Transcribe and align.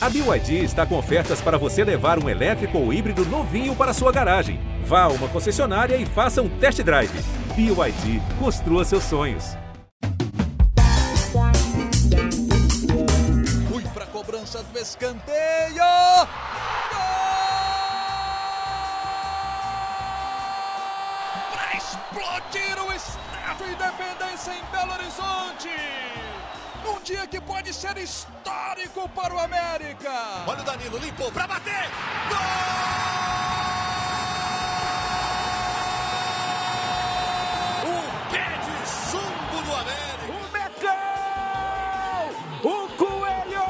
A 0.00 0.08
BYD 0.08 0.62
está 0.62 0.86
com 0.86 0.96
ofertas 0.96 1.40
para 1.40 1.58
você 1.58 1.82
levar 1.82 2.22
um 2.22 2.28
elétrico 2.28 2.78
ou 2.78 2.92
híbrido 2.92 3.24
novinho 3.26 3.74
para 3.74 3.92
sua 3.92 4.12
garagem. 4.12 4.60
Vá 4.84 5.02
a 5.02 5.08
uma 5.08 5.26
concessionária 5.26 5.96
e 5.96 6.06
faça 6.06 6.40
um 6.40 6.48
test 6.48 6.80
drive. 6.84 7.10
BYD, 7.56 8.22
construa 8.38 8.84
seus 8.84 9.02
sonhos. 9.02 9.56
Fui 13.68 13.82
para 13.92 14.04
a 14.04 14.06
cobrança 14.06 14.62
do 14.62 14.78
escanteio. 14.78 15.82
Para 21.50 21.76
explodir 21.76 22.78
o 22.86 22.92
Estádio 22.92 23.66
Independência 23.72 24.52
em 24.52 24.62
Belo 24.70 24.92
Horizonte. 24.92 25.70
Um 26.86 27.00
dia 27.02 27.26
que 27.26 27.40
pode 27.40 27.72
ser 27.72 27.96
histórico 27.96 29.08
para 29.10 29.34
o 29.34 29.38
América. 29.38 30.10
Olha 30.46 30.60
o 30.60 30.64
Danilo, 30.64 30.98
limpou 30.98 31.32
para 31.32 31.46
bater. 31.46 31.88
Gol! 32.28 32.38
O 37.84 38.02
pé 38.30 38.58
de 38.64 38.76
chumbo 39.10 39.62
do 39.64 39.74
América. 39.74 40.32
O 40.32 40.38
Mecão! 40.52 42.28
O 42.62 42.88
Coelho! 42.96 43.68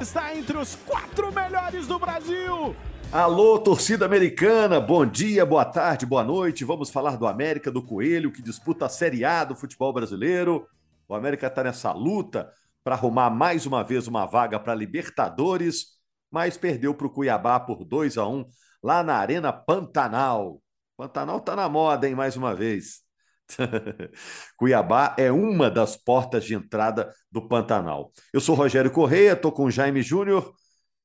Está 0.00 0.34
entre 0.34 0.56
os 0.58 0.76
quatro 0.86 1.32
melhores 1.32 1.86
do 1.86 1.98
Brasil! 1.98 2.74
Alô, 3.12 3.58
torcida 3.58 4.06
americana, 4.06 4.80
bom 4.80 5.04
dia, 5.04 5.44
boa 5.44 5.66
tarde, 5.66 6.06
boa 6.06 6.24
noite. 6.24 6.64
Vamos 6.64 6.88
falar 6.88 7.18
do 7.18 7.26
América 7.26 7.70
do 7.70 7.82
Coelho, 7.82 8.32
que 8.32 8.40
disputa 8.40 8.86
a 8.86 8.88
Série 8.88 9.22
A 9.22 9.44
do 9.44 9.54
futebol 9.54 9.92
brasileiro. 9.92 10.66
O 11.12 11.14
América 11.14 11.46
está 11.46 11.62
nessa 11.62 11.92
luta 11.92 12.50
para 12.82 12.94
arrumar 12.94 13.28
mais 13.28 13.66
uma 13.66 13.84
vez 13.84 14.08
uma 14.08 14.24
vaga 14.24 14.58
para 14.58 14.74
Libertadores, 14.74 15.88
mas 16.30 16.56
perdeu 16.56 16.94
para 16.94 17.06
o 17.06 17.10
Cuiabá 17.10 17.60
por 17.60 17.84
2 17.84 18.16
a 18.16 18.26
1 18.26 18.46
lá 18.82 19.02
na 19.02 19.16
Arena 19.16 19.52
Pantanal. 19.52 20.62
Pantanal 20.96 21.36
está 21.36 21.54
na 21.54 21.68
moda, 21.68 22.08
hein, 22.08 22.14
mais 22.14 22.34
uma 22.34 22.54
vez. 22.54 23.02
Cuiabá 24.56 25.14
é 25.18 25.30
uma 25.30 25.70
das 25.70 25.98
portas 25.98 26.46
de 26.46 26.54
entrada 26.54 27.12
do 27.30 27.46
Pantanal. 27.46 28.10
Eu 28.32 28.40
sou 28.40 28.54
Rogério 28.54 28.90
Correia, 28.90 29.34
estou 29.34 29.52
com 29.52 29.64
o 29.64 29.70
Jaime 29.70 30.00
Júnior, 30.00 30.54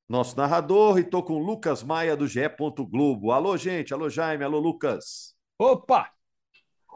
nosso 0.08 0.34
narrador, 0.38 0.96
e 0.96 1.02
estou 1.02 1.22
com 1.22 1.34
o 1.34 1.44
Lucas 1.44 1.82
Maia 1.82 2.16
do 2.16 2.26
GE. 2.26 2.48
Globo. 2.90 3.30
Alô, 3.30 3.58
gente, 3.58 3.92
alô, 3.92 4.08
Jaime, 4.08 4.42
alô, 4.42 4.58
Lucas. 4.58 5.34
Opa! 5.58 6.10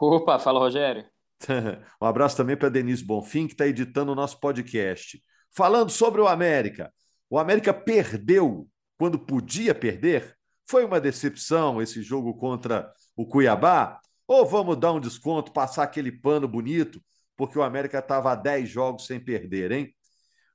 Opa, 0.01 0.39
fala, 0.39 0.57
Rogério. 0.57 1.12
um 2.01 2.05
abraço 2.05 2.37
também 2.37 2.55
para 2.55 2.69
Denise 2.69 3.03
Bonfim, 3.03 3.47
que 3.47 3.53
está 3.53 3.67
editando 3.67 4.11
o 4.11 4.15
nosso 4.15 4.39
podcast. 4.39 5.21
Falando 5.55 5.89
sobre 5.89 6.21
o 6.21 6.27
América. 6.27 6.91
O 7.29 7.37
América 7.37 7.73
perdeu 7.73 8.67
quando 8.97 9.19
podia 9.19 9.75
perder? 9.75 10.35
Foi 10.65 10.85
uma 10.85 10.99
decepção 10.99 11.81
esse 11.81 12.01
jogo 12.01 12.33
contra 12.35 12.91
o 13.15 13.25
Cuiabá? 13.25 13.99
Ou 14.27 14.45
vamos 14.45 14.77
dar 14.77 14.93
um 14.93 14.99
desconto, 14.99 15.51
passar 15.51 15.83
aquele 15.83 16.11
pano 16.11 16.47
bonito, 16.47 17.01
porque 17.35 17.57
o 17.59 17.63
América 17.63 17.99
estava 17.99 18.31
há 18.31 18.35
10 18.35 18.69
jogos 18.69 19.05
sem 19.05 19.19
perder, 19.19 19.71
hein? 19.71 19.93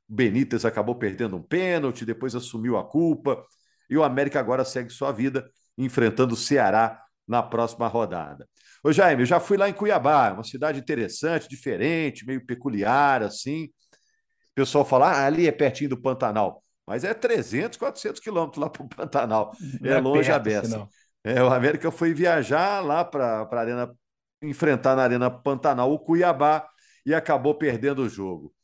O 0.09 0.15
Benítez 0.15 0.65
acabou 0.65 0.95
perdendo 0.95 1.37
um 1.37 1.43
pênalti, 1.43 2.05
depois 2.07 2.35
assumiu 2.35 2.79
a 2.79 2.89
culpa, 2.89 3.45
e 3.91 3.97
o 3.97 4.03
América 4.03 4.41
agora 4.41 4.65
segue 4.65 4.91
sua 4.91 5.13
vida 5.13 5.51
enfrentando 5.77 6.35
o 6.35 6.37
Ceará 6.37 7.03
na 7.27 7.43
próxima 7.43 7.87
rodada. 7.87 8.49
Ô 8.83 8.93
Jaime, 8.93 9.23
eu 9.23 9.27
já 9.27 9.41
fui 9.41 9.57
lá 9.57 9.69
em 9.69 9.73
Cuiabá, 9.73 10.33
uma 10.33 10.45
cidade 10.45 10.79
interessante, 10.79 11.49
diferente, 11.49 12.27
meio 12.27 12.45
peculiar, 12.45 13.23
assim. 13.23 13.65
O 13.65 14.55
pessoal 14.55 14.85
fala, 14.85 15.11
ah, 15.11 15.27
ali 15.27 15.47
é 15.47 15.53
pertinho 15.53 15.91
do 15.91 16.01
Pantanal. 16.01 16.63
Mas 16.87 17.05
é 17.05 17.13
300, 17.13 17.77
400 17.79 18.21
quilômetros 18.21 18.63
lá 18.63 18.71
para 18.71 18.83
o 18.83 18.89
Pantanal. 18.89 19.53
é, 19.83 19.89
é 19.89 20.01
longe 20.01 20.31
a 20.31 20.39
beça. 20.39 20.89
É, 21.25 21.43
o 21.43 21.53
América 21.53 21.91
foi 21.91 22.15
viajar 22.15 22.81
lá 22.81 23.05
para 23.05 23.43
a 23.43 23.61
Arena, 23.61 23.95
enfrentar 24.43 24.97
na 24.97 25.03
Arena 25.03 25.31
Pantanal 25.31 25.93
o 25.93 25.99
Cuiabá 25.99 26.67
e 27.05 27.15
acabou 27.15 27.55
perdendo 27.55 28.03
o 28.03 28.09
jogo. 28.09 28.55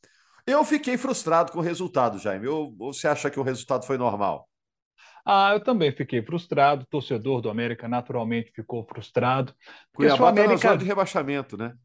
Eu 0.47 0.63
fiquei 0.63 0.97
frustrado 0.97 1.51
com 1.51 1.59
o 1.59 1.61
resultado, 1.61 2.19
Jaime. 2.19 2.47
ou 2.47 2.75
você 2.75 3.07
acha 3.07 3.29
que 3.29 3.39
o 3.39 3.43
resultado 3.43 3.85
foi 3.85 3.97
normal? 3.97 4.47
Ah, 5.25 5.51
eu 5.53 5.59
também 5.59 5.91
fiquei 5.91 6.21
frustrado. 6.21 6.83
O 6.83 6.87
torcedor 6.87 7.41
do 7.41 7.49
América 7.49 7.87
naturalmente 7.87 8.51
ficou 8.51 8.85
frustrado. 8.85 9.53
Cuiabá 9.93 10.15
está 10.15 10.29
América... 10.29 10.53
na 10.53 10.57
zona 10.57 10.77
de 10.77 10.85
rebaixamento, 10.85 11.57
né? 11.57 11.75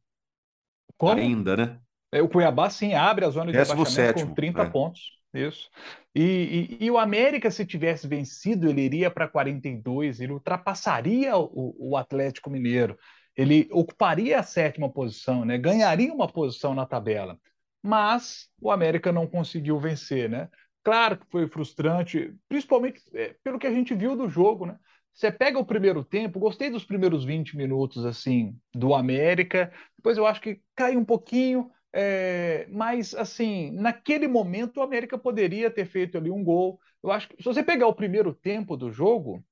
Como? 0.99 1.19
Ainda, 1.19 1.57
né? 1.57 1.81
É, 2.13 2.21
o 2.21 2.29
Cuiabá, 2.29 2.69
sim, 2.69 2.93
abre 2.93 3.25
a 3.25 3.31
zona 3.31 3.47
de 3.47 3.57
Décimo 3.57 3.79
rebaixamento 3.79 4.19
sétimo, 4.19 4.29
com 4.29 4.35
30 4.35 4.63
é. 4.63 4.71
pontos. 4.71 5.21
Isso. 5.33 5.71
E, 6.15 6.77
e, 6.81 6.85
e, 6.87 6.91
o 6.91 6.99
América, 6.99 7.51
se 7.51 7.65
tivesse 7.65 8.07
vencido, 8.07 8.69
ele 8.69 8.83
iria 8.83 9.11
para 9.11 9.29
42, 9.29 10.21
ele 10.21 10.33
ultrapassaria 10.33 11.37
o, 11.37 11.77
o, 11.79 11.97
Atlético 11.97 12.51
Mineiro, 12.51 12.99
ele 13.37 13.69
ocuparia 13.71 14.41
a 14.41 14.43
sétima 14.43 14.91
posição, 14.91 15.45
né? 15.45 15.57
ganharia 15.57 16.13
uma 16.13 16.27
posição 16.27 16.75
na 16.75 16.85
tabela. 16.85 17.39
Mas 17.81 18.49
o 18.61 18.73
América 18.73 19.13
não 19.13 19.27
conseguiu 19.27 19.79
vencer, 19.79 20.29
né? 20.29 20.49
Claro 20.83 21.19
que 21.19 21.27
foi 21.31 21.47
frustrante, 21.47 22.35
principalmente 22.49 23.03
é, 23.15 23.35
pelo 23.45 23.59
que 23.59 23.67
a 23.67 23.71
gente 23.73 23.95
viu 23.95 24.17
do 24.17 24.29
jogo, 24.29 24.65
né? 24.67 24.79
Você 25.13 25.31
pega 25.31 25.59
o 25.59 25.65
primeiro 25.67 26.03
tempo, 26.05 26.39
gostei 26.41 26.71
dos 26.71 26.85
primeiros 26.85 27.25
20 27.25 27.57
minutos 27.57 28.07
assim 28.07 28.57
do 28.75 28.95
América, 28.95 29.71
depois 29.97 30.17
eu 30.17 30.27
acho 30.27 30.41
que 30.41 30.63
cai 30.75 30.97
um 30.97 31.05
pouquinho, 31.05 31.71
é, 31.93 32.67
mas 32.71 33.15
assim, 33.15 33.71
naquele 33.73 34.27
momento 34.27 34.79
o 34.79 34.83
América 34.83 35.19
poderia 35.19 35.71
ter 35.71 35.85
feito 35.85 36.17
ali 36.17 36.31
um 36.31 36.43
gol. 36.43 36.81
Eu 37.03 37.11
acho 37.13 37.29
que 37.29 37.37
se 37.37 37.45
você 37.45 37.63
pegar 37.63 37.87
o 37.89 37.95
primeiro 37.95 38.33
tempo 38.33 38.77
do 38.77 38.91
jogo, 38.91 39.45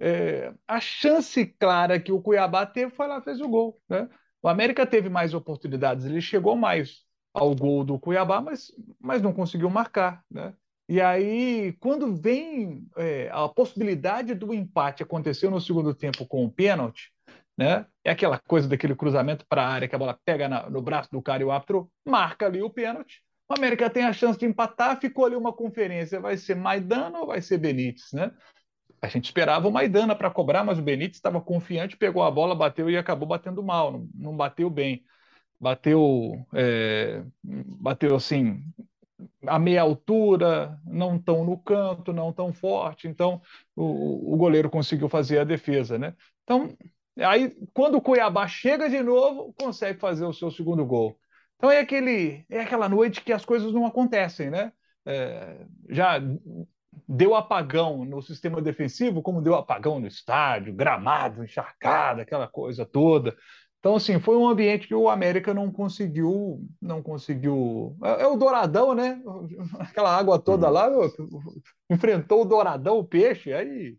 é, 0.00 0.52
a 0.68 0.80
chance 0.80 1.46
clara 1.58 2.00
que 2.00 2.12
o 2.12 2.20
Cuiabá 2.22 2.66
teve 2.66 2.90
foi 2.92 3.06
lá 3.08 3.22
fez 3.22 3.40
o 3.40 3.48
gol, 3.48 3.80
né? 3.88 4.08
O 4.42 4.48
América 4.48 4.86
teve 4.86 5.08
mais 5.08 5.32
oportunidades, 5.34 6.04
ele 6.04 6.20
chegou 6.20 6.56
mais 6.56 7.02
ao 7.32 7.54
gol 7.54 7.84
do 7.84 7.98
Cuiabá, 7.98 8.40
mas, 8.42 8.70
mas 9.00 9.22
não 9.22 9.32
conseguiu 9.32 9.70
marcar, 9.70 10.22
né? 10.30 10.54
E 10.88 11.00
aí, 11.00 11.72
quando 11.80 12.14
vem 12.14 12.86
é, 12.96 13.30
a 13.32 13.48
possibilidade 13.48 14.34
do 14.34 14.52
empate 14.52 15.02
acontecer 15.02 15.48
no 15.48 15.60
segundo 15.60 15.94
tempo 15.94 16.26
com 16.26 16.44
o 16.44 16.50
pênalti, 16.50 17.10
né? 17.56 17.86
É 18.02 18.10
aquela 18.10 18.38
coisa 18.38 18.68
daquele 18.68 18.94
cruzamento 18.94 19.46
para 19.48 19.62
a 19.62 19.68
área 19.68 19.88
que 19.88 19.94
a 19.94 19.98
bola 19.98 20.18
pega 20.24 20.48
na, 20.48 20.68
no 20.68 20.82
braço 20.82 21.10
do 21.10 21.22
cara 21.22 21.42
e 21.42 21.46
o 21.46 21.50
árbitro 21.50 21.90
marca 22.04 22.46
ali 22.46 22.62
o 22.62 22.68
pênalti. 22.68 23.22
O 23.48 23.54
América 23.54 23.88
tem 23.88 24.04
a 24.04 24.12
chance 24.12 24.38
de 24.38 24.46
empatar, 24.46 25.00
ficou 25.00 25.24
ali 25.24 25.36
uma 25.36 25.52
conferência, 25.52 26.20
vai 26.20 26.36
ser 26.36 26.54
Maidana 26.54 27.20
ou 27.20 27.26
vai 27.26 27.40
ser 27.40 27.58
Benítez, 27.58 28.12
né? 28.12 28.32
A 29.00 29.06
gente 29.06 29.26
esperava 29.26 29.68
o 29.68 29.72
Maidana 29.72 30.14
para 30.16 30.30
cobrar, 30.30 30.64
mas 30.64 30.78
o 30.78 30.82
Benítez 30.82 31.16
estava 31.16 31.40
confiante, 31.40 31.96
pegou 31.96 32.22
a 32.22 32.30
bola, 32.30 32.54
bateu 32.54 32.90
e 32.90 32.96
acabou 32.96 33.28
batendo 33.28 33.62
mal, 33.62 33.92
não, 33.92 34.08
não 34.14 34.36
bateu 34.36 34.68
bem. 34.70 35.04
Bateu, 35.60 36.44
é, 36.52 37.22
bateu 37.42 38.16
assim, 38.16 38.62
a 39.46 39.58
meia 39.58 39.82
altura, 39.82 40.78
não 40.86 41.18
tão 41.18 41.44
no 41.44 41.56
canto, 41.58 42.12
não 42.12 42.32
tão 42.32 42.52
forte. 42.52 43.08
Então, 43.08 43.40
o, 43.76 44.34
o 44.34 44.36
goleiro 44.36 44.70
conseguiu 44.70 45.08
fazer 45.08 45.38
a 45.38 45.44
defesa, 45.44 45.98
né? 45.98 46.14
Então, 46.42 46.76
aí, 47.18 47.56
quando 47.72 47.96
o 47.96 48.02
Cuiabá 48.02 48.46
chega 48.46 48.88
de 48.88 49.02
novo, 49.02 49.54
consegue 49.58 49.98
fazer 49.98 50.24
o 50.24 50.32
seu 50.32 50.50
segundo 50.50 50.84
gol. 50.84 51.18
Então, 51.56 51.70
é, 51.70 51.80
aquele, 51.80 52.44
é 52.50 52.60
aquela 52.60 52.88
noite 52.88 53.22
que 53.22 53.32
as 53.32 53.44
coisas 53.44 53.72
não 53.72 53.86
acontecem, 53.86 54.50
né? 54.50 54.72
É, 55.06 55.66
já 55.88 56.20
deu 57.08 57.34
apagão 57.34 58.04
no 58.04 58.22
sistema 58.22 58.62
defensivo, 58.62 59.22
como 59.22 59.42
deu 59.42 59.54
apagão 59.54 60.00
no 60.00 60.06
estádio, 60.06 60.72
gramado 60.72 61.44
encharcado, 61.44 62.20
aquela 62.20 62.48
coisa 62.48 62.86
toda. 62.86 63.36
Então, 63.84 63.96
assim, 63.96 64.18
foi 64.18 64.34
um 64.34 64.48
ambiente 64.48 64.88
que 64.88 64.94
o 64.94 65.10
América 65.10 65.52
não 65.52 65.70
conseguiu, 65.70 66.66
não 66.80 67.02
conseguiu. 67.02 67.94
É, 68.02 68.22
é 68.22 68.26
o 68.26 68.34
Douradão, 68.34 68.94
né? 68.94 69.20
Aquela 69.78 70.16
água 70.16 70.38
toda 70.38 70.68
uhum. 70.68 70.72
lá, 70.72 70.88
enfrentou 71.90 72.40
o 72.40 72.44
Douradão, 72.46 72.96
o 72.96 73.04
peixe, 73.04 73.52
aí, 73.52 73.98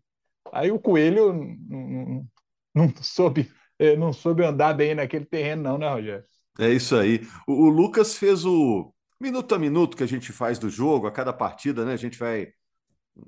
aí 0.52 0.72
o 0.72 0.80
coelho 0.80 1.32
não, 1.32 1.88
não, 1.88 2.28
não 2.74 2.94
soube, 3.00 3.48
é, 3.78 3.96
não 3.96 4.12
soube 4.12 4.44
andar 4.44 4.74
bem 4.74 4.92
naquele 4.92 5.24
terreno, 5.24 5.62
não, 5.62 5.78
né, 5.78 5.88
Rogério? 5.88 6.24
É 6.58 6.68
isso 6.68 6.96
aí. 6.96 7.20
O, 7.46 7.52
o 7.52 7.68
Lucas 7.68 8.16
fez 8.16 8.44
o 8.44 8.92
minuto 9.20 9.54
a 9.54 9.58
minuto 9.58 9.96
que 9.96 10.02
a 10.02 10.08
gente 10.08 10.32
faz 10.32 10.58
do 10.58 10.68
jogo, 10.68 11.06
a 11.06 11.12
cada 11.12 11.32
partida, 11.32 11.84
né? 11.84 11.92
A 11.92 11.96
gente 11.96 12.18
vai 12.18 12.48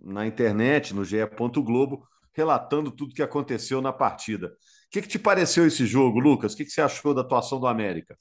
na 0.03 0.27
internet, 0.27 0.93
no 0.93 1.05
GE. 1.05 1.19
Globo, 1.65 2.05
relatando 2.33 2.91
tudo 2.91 3.15
que 3.15 3.23
aconteceu 3.23 3.81
na 3.81 3.93
partida. 3.93 4.57
O 4.89 4.91
que, 4.91 5.03
que 5.03 5.09
te 5.09 5.19
pareceu 5.19 5.67
esse 5.67 5.85
jogo, 5.85 6.19
Lucas? 6.19 6.55
O 6.55 6.57
que, 6.57 6.65
que 6.65 6.71
você 6.71 6.81
achou 6.81 7.13
da 7.13 7.21
atuação 7.21 7.61
do 7.61 7.67
América? 7.67 8.19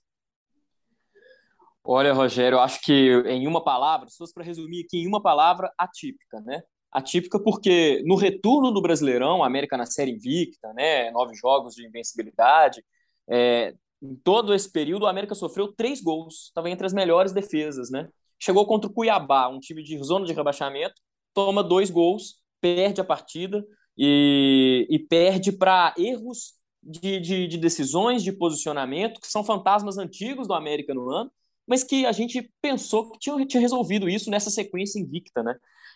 Olha, 1.81 2.11
Rogério, 2.11 2.57
eu 2.57 2.59
acho 2.59 2.81
que 2.81 3.09
em 3.25 3.47
uma 3.47 3.63
palavra, 3.63 4.09
se 4.09 4.17
fosse 4.17 4.33
para 4.33 4.43
resumir 4.43 4.83
aqui 4.83 4.97
em 4.97 5.07
uma 5.07 5.21
palavra, 5.21 5.71
atípica, 5.77 6.41
né? 6.41 6.61
Atípica 6.91 7.39
porque 7.41 8.03
no 8.05 8.15
retorno 8.15 8.71
do 8.71 8.81
Brasileirão, 8.81 9.41
a 9.41 9.47
América 9.47 9.77
na 9.77 9.85
série 9.85 10.11
invicta, 10.11 10.73
né? 10.73 11.09
Nove 11.11 11.33
jogos 11.35 11.73
de 11.73 11.87
invencibilidade. 11.87 12.83
É, 13.29 13.73
em 14.01 14.15
todo 14.15 14.53
esse 14.53 14.69
período, 14.69 15.03
o 15.03 15.07
América 15.07 15.33
sofreu 15.33 15.71
três 15.71 16.01
gols, 16.01 16.47
estava 16.47 16.69
entre 16.69 16.85
as 16.85 16.91
melhores 16.91 17.31
defesas, 17.31 17.89
né? 17.89 18.09
Chegou 18.37 18.65
contra 18.67 18.89
o 18.89 18.93
Cuiabá, 18.93 19.47
um 19.47 19.59
time 19.59 19.81
de 19.81 19.97
zona 20.03 20.25
de 20.25 20.33
rebaixamento, 20.33 21.01
toma 21.33 21.63
dois 21.63 21.89
gols, 21.89 22.41
perde 22.59 22.99
a 22.99 23.05
partida 23.05 23.65
e, 23.97 24.85
e 24.89 24.99
perde 24.99 25.53
para 25.53 25.93
erros 25.97 26.56
de, 26.81 27.19
de, 27.19 27.47
de, 27.47 27.57
decisões, 27.57 28.23
de 28.23 28.31
posicionamento, 28.31 29.19
que 29.19 29.27
são 29.27 29.43
fantasmas 29.43 29.97
antigos 29.97 30.47
do 30.47 30.53
América 30.53 30.93
no 30.93 31.09
ano, 31.09 31.31
mas 31.67 31.83
que 31.83 32.05
a 32.05 32.11
gente 32.11 32.49
pensou 32.61 33.11
que 33.11 33.19
tinha, 33.19 33.45
tinha 33.45 33.61
resolvido 33.61 34.07
isso 34.07 34.29
nessa 34.29 34.49
sequência 34.49 34.99
invicta, 34.99 35.43
né? 35.43 35.55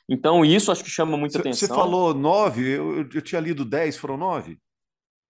Então, 0.10 0.44
isso 0.44 0.72
acho 0.72 0.83
que 0.83 0.89
chama 0.89 1.16
muita 1.16 1.39
atenção. 1.39 1.68
Você 1.68 1.74
falou 1.74 2.13
nove, 2.13 2.69
eu, 2.69 3.07
eu 3.13 3.22
tinha 3.22 3.39
lido 3.39 3.63
dez, 3.63 3.95
foram 3.95 4.18
nove? 4.18 4.60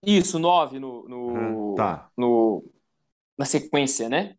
Isso, 0.03 0.39
nove 0.39 0.79
no, 0.79 1.07
no, 1.07 1.75
tá. 1.75 2.09
no, 2.17 2.63
na 3.37 3.45
sequência, 3.45 4.09
né? 4.09 4.35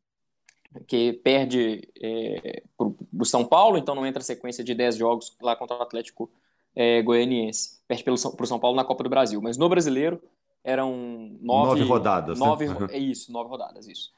Que 0.88 1.12
perde 1.12 1.88
é, 2.03 2.62
para 2.76 2.88
o 3.20 3.25
São 3.25 3.44
Paulo, 3.44 3.79
então 3.79 3.94
não 3.94 4.06
entra 4.06 4.20
a 4.20 4.25
sequência 4.25 4.64
de 4.64 4.75
dez 4.75 4.97
jogos 4.97 5.37
lá 5.41 5.55
contra 5.55 5.76
o 5.76 5.82
Atlético 5.82 6.31
é, 6.75 7.00
Goianiense. 7.03 7.81
Perde 7.87 8.03
para 8.03 8.14
o 8.14 8.47
São 8.47 8.59
Paulo 8.59 8.76
na 8.76 8.85
Copa 8.85 9.05
do 9.05 9.11
Brasil. 9.11 9.41
Mas 9.41 9.56
no 9.56 9.69
brasileiro 9.69 10.20
eram 10.64 11.37
nove, 11.41 11.81
nove 11.81 11.82
rodadas. 11.82 12.38
Né? 12.38 12.47
Nove, 12.47 12.69
né? 12.69 12.88
É 12.91 12.99
isso, 12.99 13.32
nove 13.32 13.50
rodadas, 13.50 13.87
isso. 13.87 14.12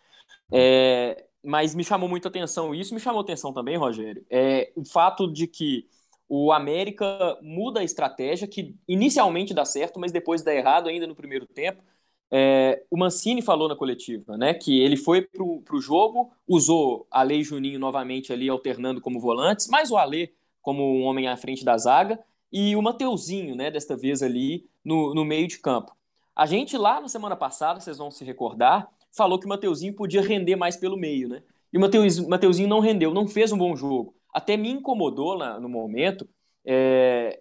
É, 0.52 1.25
mas 1.43 1.75
me 1.75 1.85
chamou 1.85 2.08
muito 2.08 2.29
atenção 2.29 2.75
isso, 2.75 2.94
me 2.94 3.00
chamou 3.00 3.20
atenção 3.20 3.52
também, 3.52 3.76
Rogério, 3.76 4.25
é 4.31 4.73
o 4.76 4.85
fato 4.85 5.31
de 5.31 5.46
que 5.46 5.87
o 6.29 6.52
América 6.52 7.38
muda 7.43 7.81
a 7.81 7.85
estratégia, 7.85 8.49
que 8.49 8.75
inicialmente 8.88 9.52
dá 9.52 9.64
certo, 9.64 10.00
mas 10.00 10.12
depois 10.12 10.43
dá 10.43 10.55
errado 10.55 10.88
ainda 10.88 11.06
no 11.06 11.14
primeiro 11.14 11.46
tempo. 11.46 11.82
É, 12.31 12.82
o 12.91 12.96
Mancini 12.96 13.43
falou 13.43 13.69
na 13.69 13.76
coletiva, 13.76 14.37
né, 14.37 14.55
que 14.55 14.81
ele 14.81 14.96
foi 14.96 15.23
para 15.23 15.43
o 15.43 15.81
jogo, 15.81 16.32
usou 16.49 17.06
a 17.11 17.23
Lei 17.23 17.44
Juninho 17.44 17.79
novamente 17.79 18.32
ali 18.32 18.49
alternando 18.49 19.00
como 19.00 19.20
volantes, 19.20 19.69
mais 19.69 19.91
o 19.91 19.96
Alê 19.96 20.32
como 20.61 20.82
um 20.82 21.02
homem 21.02 21.29
à 21.29 21.37
frente 21.37 21.64
da 21.64 21.76
zaga 21.76 22.19
e 22.50 22.75
o 22.75 22.82
Mateuzinho, 22.82 23.55
né, 23.55 23.70
desta 23.70 23.96
vez 23.96 24.23
ali 24.23 24.67
no, 24.85 25.14
no 25.14 25.25
meio 25.25 25.46
de 25.46 25.58
campo. 25.58 25.94
A 26.34 26.46
gente 26.46 26.76
lá 26.76 27.00
na 27.00 27.08
semana 27.08 27.36
passada, 27.36 27.81
vocês 27.81 27.98
vão 27.98 28.10
se 28.10 28.25
recordar, 28.25 28.88
falou 29.12 29.38
que 29.38 29.46
o 29.46 29.48
Mateuzinho 29.48 29.94
podia 29.94 30.22
render 30.22 30.56
mais 30.56 30.76
pelo 30.76 30.96
meio, 30.96 31.28
né? 31.28 31.42
E 31.72 31.78
o 31.78 32.28
Mateuzinho 32.28 32.69
não 32.69 32.81
rendeu, 32.81 33.12
não 33.12 33.26
fez 33.26 33.52
um 33.52 33.58
bom 33.58 33.75
jogo 33.75 34.14
até 34.34 34.56
me 34.56 34.69
incomodou 34.69 35.38
na, 35.38 35.60
no 35.60 35.69
momento 35.69 36.28
é, 36.66 37.40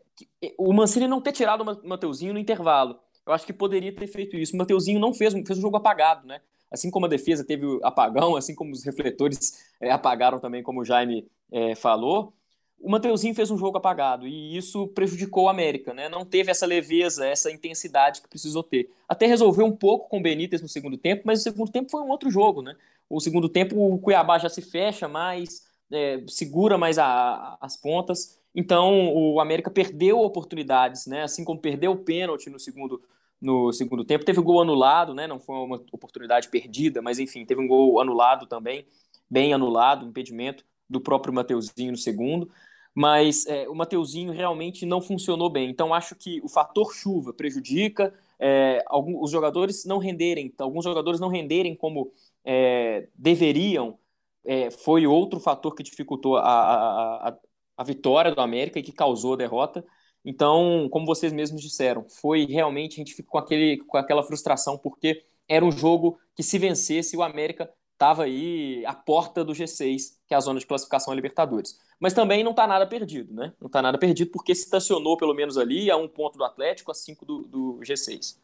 o 0.60 0.72
Mancini 0.72 1.08
não 1.08 1.20
ter 1.20 1.32
tirado 1.32 1.62
o 1.62 1.88
Mateuzinho 1.88 2.34
no 2.34 2.40
intervalo. 2.40 3.00
Eu 3.26 3.34
acho 3.34 3.46
que 3.46 3.54
poderia 3.54 3.94
ter 3.96 4.06
feito 4.06 4.38
isso. 4.38 4.54
O 4.54 4.58
Mateuzinho 4.58 5.00
não 5.00 5.12
fez, 5.14 5.34
fez 5.34 5.58
um 5.58 5.62
jogo 5.62 5.78
apagado, 5.78 6.28
né? 6.28 6.40
Assim 6.70 6.92
como 6.92 7.08
a 7.08 7.10
defesa 7.10 7.44
teve 7.44 7.66
apagão, 7.82 8.36
assim 8.36 8.54
como 8.54 8.72
os 8.72 8.84
refletores 8.84 9.74
é, 9.82 9.92
apagaram 9.92 10.40
também, 10.40 10.62
como 10.62 10.82
o 10.82 10.86
Jaime 10.86 11.28
é, 11.52 11.74
falou, 11.74 12.34
o 12.80 12.90
Mateuzinho 12.90 13.34
fez 13.34 13.50
um 13.50 13.58
jogo 13.58 13.78
apagado 13.78 14.28
e 14.28 14.58
isso 14.58 14.88
prejudicou 14.90 15.46
o 15.46 15.50
América, 15.50 15.94
né? 15.94 16.10
Não 16.10 16.26
teve 16.26 16.52
essa 16.52 16.66
leveza, 16.66 17.26
essa 17.26 17.50
intensidade 17.50 18.22
que 18.22 18.28
precisou 18.28 18.62
ter. 18.62 18.92
Até 19.08 19.26
resolveu 19.26 19.66
um 19.66 19.72
pouco 19.72 20.10
com 20.10 20.20
o 20.20 20.22
Benítez 20.22 20.62
no 20.62 20.68
segundo 20.68 20.98
tempo, 20.98 21.24
mas 21.26 21.40
o 21.40 21.44
segundo 21.44 21.72
tempo 21.72 21.90
foi 21.90 22.02
um 22.02 22.10
outro 22.10 22.30
jogo, 22.30 22.62
né? 22.62 22.76
O 23.10 23.22
segundo 23.22 23.48
tempo 23.48 23.76
o 23.78 24.00
Cuiabá 24.00 24.38
já 24.38 24.50
se 24.50 24.62
fecha 24.62 25.08
mais, 25.08 25.66
é, 25.90 26.22
segura 26.28 26.78
mais 26.78 27.00
a, 27.00 27.58
as 27.62 27.78
pontas. 27.78 28.38
Então 28.54 29.14
o 29.14 29.40
América 29.40 29.72
perdeu 29.72 30.20
oportunidades, 30.20 31.08
né? 31.08 31.24
Assim 31.24 31.46
como 31.46 31.62
perdeu 31.62 31.92
o 31.94 31.98
pênalti 31.98 32.50
no 32.50 32.60
segundo 32.60 33.02
no 33.42 33.74
segundo 33.74 34.06
tempo, 34.06 34.24
teve 34.24 34.40
o 34.40 34.44
gol 34.44 34.62
anulado, 34.62 35.14
né? 35.14 35.28
Não 35.28 35.38
foi 35.38 35.56
uma 35.56 35.76
oportunidade 35.92 36.48
perdida, 36.48 37.02
mas 37.02 37.20
enfim, 37.20 37.46
teve 37.46 37.60
um 37.60 37.68
gol 37.68 38.00
anulado 38.00 38.46
também, 38.46 38.86
bem 39.30 39.54
anulado, 39.54 40.06
impedimento 40.08 40.64
do 40.90 41.02
próprio 41.02 41.34
Mateuzinho 41.34 41.92
no 41.92 41.98
segundo. 41.98 42.50
Mas 42.96 43.46
é, 43.48 43.68
o 43.68 43.74
Mateuzinho 43.74 44.32
realmente 44.32 44.86
não 44.86 45.02
funcionou 45.02 45.50
bem. 45.50 45.70
Então 45.70 45.94
acho 45.94 46.16
que 46.16 46.40
o 46.44 46.48
fator 46.48 46.94
chuva 46.94 47.34
prejudica 47.34 48.14
é, 48.40 48.84
alguns, 48.88 49.24
os 49.24 49.32
jogadores 49.32 49.86
não 49.86 49.98
renderem, 49.98 50.54
alguns 50.60 50.84
jogadores 50.84 51.20
não 51.20 51.30
renderem 51.30 51.76
como 51.76 52.12
é, 52.46 53.08
deveriam 53.16 53.98
é, 54.46 54.70
foi 54.70 55.08
outro 55.08 55.40
fator 55.40 55.74
que 55.74 55.84
dificultou 55.84 56.38
a, 56.38 57.30
a, 57.30 57.38
a 57.78 57.84
vitória 57.84 58.34
do 58.34 58.42
América 58.42 58.80
e 58.80 58.84
que 58.84 58.92
causou 58.92 59.34
a 59.34 59.38
derrota. 59.38 59.84
Então, 60.26 60.88
como 60.90 61.06
vocês 61.06 61.34
mesmos 61.34 61.62
disseram, 61.62 62.06
foi 62.08 62.46
realmente 62.46 62.94
a 62.94 62.98
gente 62.98 63.14
ficou 63.14 63.34
com, 63.34 63.38
aquele, 63.38 63.78
com 63.78 63.98
aquela 63.98 64.24
frustração, 64.24 64.78
porque 64.78 65.26
era 65.48 65.66
um 65.66 65.72
jogo 65.72 66.20
que, 66.36 66.44
se 66.44 66.58
vencesse, 66.58 67.18
o 67.18 67.24
América 67.24 67.70
estava 67.94 68.24
aí 68.24 68.86
à 68.86 68.94
porta 68.94 69.44
do 69.44 69.54
G6, 69.54 70.18
que 70.28 70.34
é 70.34 70.38
a 70.38 70.42
zona 70.42 70.60
de 70.60 70.66
classificação 70.66 71.14
a 71.14 71.16
Libertadores. 71.16 71.80
Mas 72.00 72.14
também 72.14 72.44
não 72.44 72.52
está 72.52 72.68
nada 72.68 72.86
perdido, 72.86 73.34
né? 73.34 73.54
Não 73.62 73.68
está 73.68 73.82
nada 73.82 73.98
perdido 73.98 74.32
porque 74.32 74.52
estacionou 74.52 75.16
pelo 75.18 75.34
menos 75.34 75.58
ali 75.58 75.90
a 75.90 75.96
um 75.96 76.08
ponto 76.08 76.38
do 76.38 76.44
Atlético, 76.44 76.92
a 76.92 76.94
cinco 76.94 77.26
do, 77.26 77.44
do 77.44 77.80
G6. 77.82 78.38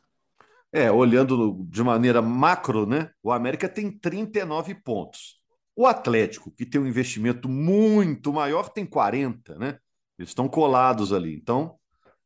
É, 0.72 0.92
olhando 0.92 1.66
de 1.68 1.84
maneira 1.84 2.22
macro, 2.22 2.86
né? 2.86 3.12
O 3.24 3.32
América 3.32 3.68
tem 3.68 3.92
39 3.92 4.76
pontos. 4.76 5.40
O 5.76 5.88
Atlético, 5.88 6.52
que 6.52 6.66
tem 6.66 6.80
um 6.80 6.88
investimento 6.88 7.50
muito 7.50 8.32
maior, 8.32 8.70
tem 8.70 8.86
40, 8.86 9.58
né? 9.58 9.80
Eles 10.18 10.30
estão 10.30 10.48
colados 10.48 11.12
ali. 11.12 11.36
Então, 11.36 11.78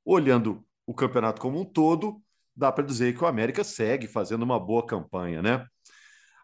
olhando 0.04 0.64
o 0.86 0.94
campeonato 0.94 1.42
como 1.42 1.60
um 1.60 1.66
todo, 1.66 2.22
dá 2.56 2.72
para 2.72 2.84
dizer 2.84 3.16
que 3.16 3.24
o 3.24 3.28
América 3.28 3.64
segue 3.64 4.08
fazendo 4.08 4.44
uma 4.44 4.60
boa 4.60 4.86
campanha, 4.86 5.42
né? 5.42 5.66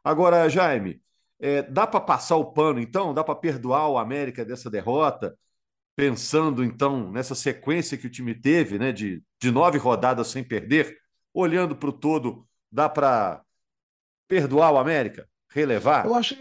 Agora, 0.03 0.49
Jaime, 0.49 1.01
é, 1.39 1.61
dá 1.63 1.87
para 1.87 2.01
passar 2.01 2.35
o 2.37 2.51
pano, 2.51 2.79
então? 2.79 3.13
Dá 3.13 3.23
para 3.23 3.35
perdoar 3.35 3.89
o 3.89 3.97
América 3.97 4.45
dessa 4.45 4.69
derrota? 4.69 5.37
Pensando, 5.95 6.63
então, 6.63 7.11
nessa 7.11 7.35
sequência 7.35 7.97
que 7.97 8.07
o 8.07 8.11
time 8.11 8.33
teve, 8.33 8.79
né? 8.79 8.91
De, 8.91 9.23
de 9.41 9.51
nove 9.51 9.77
rodadas 9.77 10.27
sem 10.27 10.43
perder, 10.43 10.97
olhando 11.33 11.75
para 11.75 11.89
o 11.89 11.93
todo, 11.93 12.47
dá 12.71 12.87
para 12.87 13.43
perdoar 14.27 14.71
o 14.71 14.77
América? 14.77 15.27
Relevar? 15.51 16.05
Eu 16.05 16.13
acho, 16.13 16.35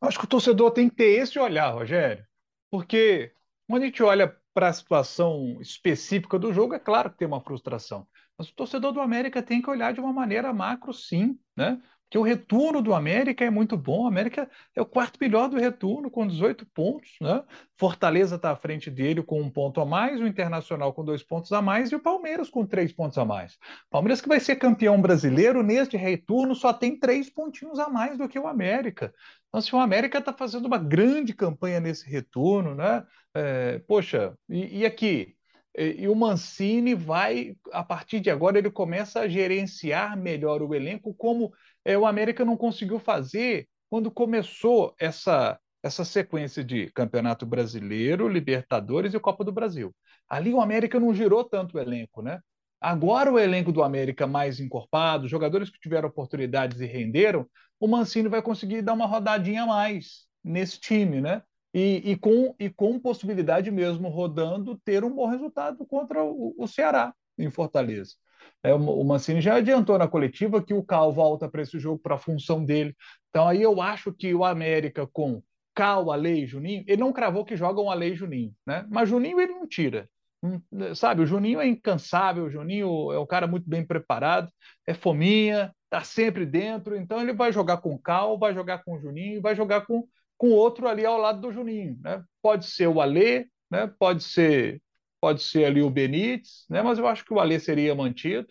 Acho 0.00 0.18
que 0.18 0.24
o 0.24 0.28
torcedor 0.28 0.70
tem 0.72 0.88
que 0.88 0.96
ter 0.96 1.20
esse 1.20 1.38
olhar, 1.38 1.70
Rogério, 1.70 2.24
porque 2.70 3.32
quando 3.68 3.82
a 3.82 3.86
gente 3.86 4.02
olha 4.02 4.36
para 4.52 4.68
a 4.68 4.72
situação 4.72 5.58
específica 5.60 6.38
do 6.38 6.52
jogo, 6.52 6.74
é 6.74 6.78
claro 6.78 7.10
que 7.10 7.18
tem 7.18 7.28
uma 7.28 7.40
frustração. 7.40 8.06
Mas 8.36 8.48
o 8.48 8.54
torcedor 8.54 8.92
do 8.92 9.00
América 9.00 9.42
tem 9.42 9.62
que 9.62 9.70
olhar 9.70 9.92
de 9.92 10.00
uma 10.00 10.12
maneira 10.12 10.52
macro, 10.52 10.92
sim, 10.92 11.38
né? 11.56 11.80
Que 12.10 12.18
o 12.18 12.22
retorno 12.22 12.82
do 12.82 12.92
América 12.92 13.44
é 13.44 13.50
muito 13.50 13.76
bom. 13.76 14.02
O 14.02 14.06
América 14.08 14.50
é 14.74 14.82
o 14.82 14.86
quarto 14.86 15.16
melhor 15.20 15.48
do 15.48 15.56
retorno, 15.56 16.10
com 16.10 16.26
18 16.26 16.66
pontos. 16.66 17.12
Né? 17.20 17.42
Fortaleza 17.78 18.34
está 18.34 18.50
à 18.50 18.56
frente 18.56 18.90
dele 18.90 19.22
com 19.22 19.40
um 19.40 19.48
ponto 19.48 19.80
a 19.80 19.86
mais, 19.86 20.20
o 20.20 20.26
Internacional 20.26 20.92
com 20.92 21.04
dois 21.04 21.22
pontos 21.22 21.52
a 21.52 21.62
mais 21.62 21.92
e 21.92 21.94
o 21.94 22.00
Palmeiras 22.00 22.50
com 22.50 22.66
três 22.66 22.92
pontos 22.92 23.16
a 23.16 23.24
mais. 23.24 23.56
Palmeiras 23.88 24.20
que 24.20 24.28
vai 24.28 24.40
ser 24.40 24.56
campeão 24.56 25.00
brasileiro 25.00 25.62
neste 25.62 25.96
retorno 25.96 26.54
só 26.56 26.72
tem 26.72 26.98
três 26.98 27.30
pontinhos 27.30 27.78
a 27.78 27.88
mais 27.88 28.18
do 28.18 28.28
que 28.28 28.38
o 28.38 28.48
América. 28.48 29.14
Então, 29.48 29.60
se 29.60 29.74
o 29.74 29.78
América 29.78 30.18
está 30.18 30.32
fazendo 30.32 30.66
uma 30.66 30.78
grande 30.78 31.32
campanha 31.32 31.78
nesse 31.78 32.10
retorno, 32.10 32.74
né? 32.74 33.04
É, 33.32 33.78
poxa, 33.86 34.36
e, 34.48 34.80
e 34.80 34.86
aqui? 34.86 35.36
E, 35.76 36.02
e, 36.02 36.08
o 36.08 36.14
Mancini 36.14 36.94
vai, 36.94 37.54
a 37.72 37.82
partir 37.84 38.20
de 38.20 38.30
agora, 38.30 38.58
ele 38.58 38.70
começa 38.70 39.20
a 39.20 39.28
gerenciar 39.28 40.16
melhor 40.16 40.62
o 40.62 40.74
elenco, 40.74 41.14
como 41.14 41.52
é, 41.90 41.98
o 41.98 42.06
América 42.06 42.44
não 42.44 42.56
conseguiu 42.56 42.98
fazer 42.98 43.68
quando 43.88 44.10
começou 44.10 44.94
essa, 44.98 45.58
essa 45.82 46.04
sequência 46.04 46.62
de 46.62 46.90
Campeonato 46.92 47.44
Brasileiro, 47.44 48.28
Libertadores 48.28 49.12
e 49.12 49.18
Copa 49.18 49.42
do 49.44 49.50
Brasil. 49.50 49.94
Ali 50.28 50.54
o 50.54 50.60
América 50.60 51.00
não 51.00 51.12
girou 51.12 51.42
tanto 51.42 51.76
o 51.76 51.80
elenco, 51.80 52.22
né? 52.22 52.40
Agora 52.80 53.30
o 53.30 53.38
elenco 53.38 53.72
do 53.72 53.82
América 53.82 54.26
mais 54.26 54.60
encorpado, 54.60 55.28
jogadores 55.28 55.68
que 55.68 55.80
tiveram 55.80 56.08
oportunidades 56.08 56.80
e 56.80 56.86
renderam, 56.86 57.46
o 57.78 57.88
Mancini 57.88 58.28
vai 58.28 58.40
conseguir 58.40 58.82
dar 58.82 58.92
uma 58.92 59.06
rodadinha 59.06 59.64
a 59.64 59.66
mais 59.66 60.26
nesse 60.42 60.78
time, 60.78 61.20
né? 61.20 61.42
E, 61.74 62.12
e, 62.12 62.16
com, 62.16 62.54
e 62.58 62.70
com 62.70 62.98
possibilidade 62.98 63.70
mesmo 63.70 64.08
rodando 64.08 64.80
ter 64.84 65.04
um 65.04 65.14
bom 65.14 65.26
resultado 65.26 65.84
contra 65.86 66.22
o, 66.22 66.54
o 66.56 66.66
Ceará 66.66 67.12
em 67.36 67.50
Fortaleza. 67.50 68.14
É, 68.62 68.74
o 68.74 69.04
Mancini 69.04 69.40
já 69.40 69.56
adiantou 69.56 69.98
na 69.98 70.08
coletiva 70.08 70.62
que 70.62 70.74
o 70.74 70.82
Cal 70.82 71.12
volta 71.12 71.48
para 71.48 71.62
esse 71.62 71.78
jogo 71.78 71.98
para 71.98 72.14
a 72.16 72.18
função 72.18 72.64
dele. 72.64 72.94
Então 73.30 73.48
aí 73.48 73.62
eu 73.62 73.80
acho 73.80 74.12
que 74.12 74.34
o 74.34 74.44
América 74.44 75.06
com 75.06 75.42
Cal, 75.74 76.10
Ale 76.10 76.42
e 76.42 76.46
Juninho, 76.46 76.84
ele 76.86 77.00
não 77.00 77.12
cravou 77.12 77.44
que 77.44 77.56
jogam 77.56 77.90
Ale 77.90 78.12
e 78.12 78.16
Juninho, 78.16 78.52
né? 78.66 78.86
Mas 78.90 79.08
Juninho 79.08 79.40
ele 79.40 79.52
não 79.52 79.66
tira. 79.66 80.08
Hum, 80.42 80.60
sabe, 80.94 81.22
o 81.22 81.26
Juninho 81.26 81.60
é 81.60 81.66
incansável, 81.66 82.44
o 82.44 82.50
Juninho 82.50 83.12
é 83.12 83.18
um 83.18 83.26
cara 83.26 83.46
muito 83.46 83.68
bem 83.68 83.86
preparado, 83.86 84.50
é 84.86 84.94
fominha, 84.94 85.74
tá 85.90 86.02
sempre 86.02 86.46
dentro, 86.46 86.96
então 86.96 87.20
ele 87.20 87.32
vai 87.34 87.52
jogar 87.52 87.78
com 87.78 87.98
Cal, 87.98 88.38
vai 88.38 88.54
jogar 88.54 88.82
com 88.82 88.94
o 88.94 89.00
Juninho, 89.00 89.42
vai 89.42 89.54
jogar 89.54 89.82
com 89.82 90.06
com 90.40 90.52
outro 90.52 90.88
ali 90.88 91.04
ao 91.04 91.18
lado 91.18 91.38
do 91.38 91.52
Juninho, 91.52 91.98
né? 92.02 92.24
Pode 92.40 92.64
ser 92.64 92.86
o 92.86 92.98
Alê, 93.02 93.46
né? 93.70 93.92
Pode 93.98 94.24
ser 94.24 94.80
pode 95.20 95.42
ser 95.42 95.64
ali 95.64 95.82
o 95.82 95.90
Benítez, 95.90 96.64
né? 96.68 96.82
Mas 96.82 96.98
eu 96.98 97.06
acho 97.06 97.24
que 97.24 97.32
o 97.32 97.40
Alê 97.40 97.58
seria 97.60 97.94
mantido, 97.94 98.48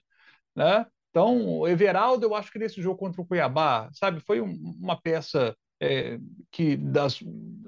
né? 0.55 0.85
Então, 1.09 1.59
o 1.59 1.67
Everaldo, 1.67 2.25
eu 2.25 2.35
acho 2.35 2.51
que 2.51 2.59
nesse 2.59 2.81
jogo 2.81 2.97
contra 2.97 3.21
o 3.21 3.25
Cuiabá, 3.25 3.89
sabe, 3.93 4.19
foi 4.21 4.41
um, 4.41 4.53
uma 4.79 4.99
peça 4.99 5.55
é, 5.81 6.19
que 6.51 6.75
das, 6.75 7.13
se 7.13 7.25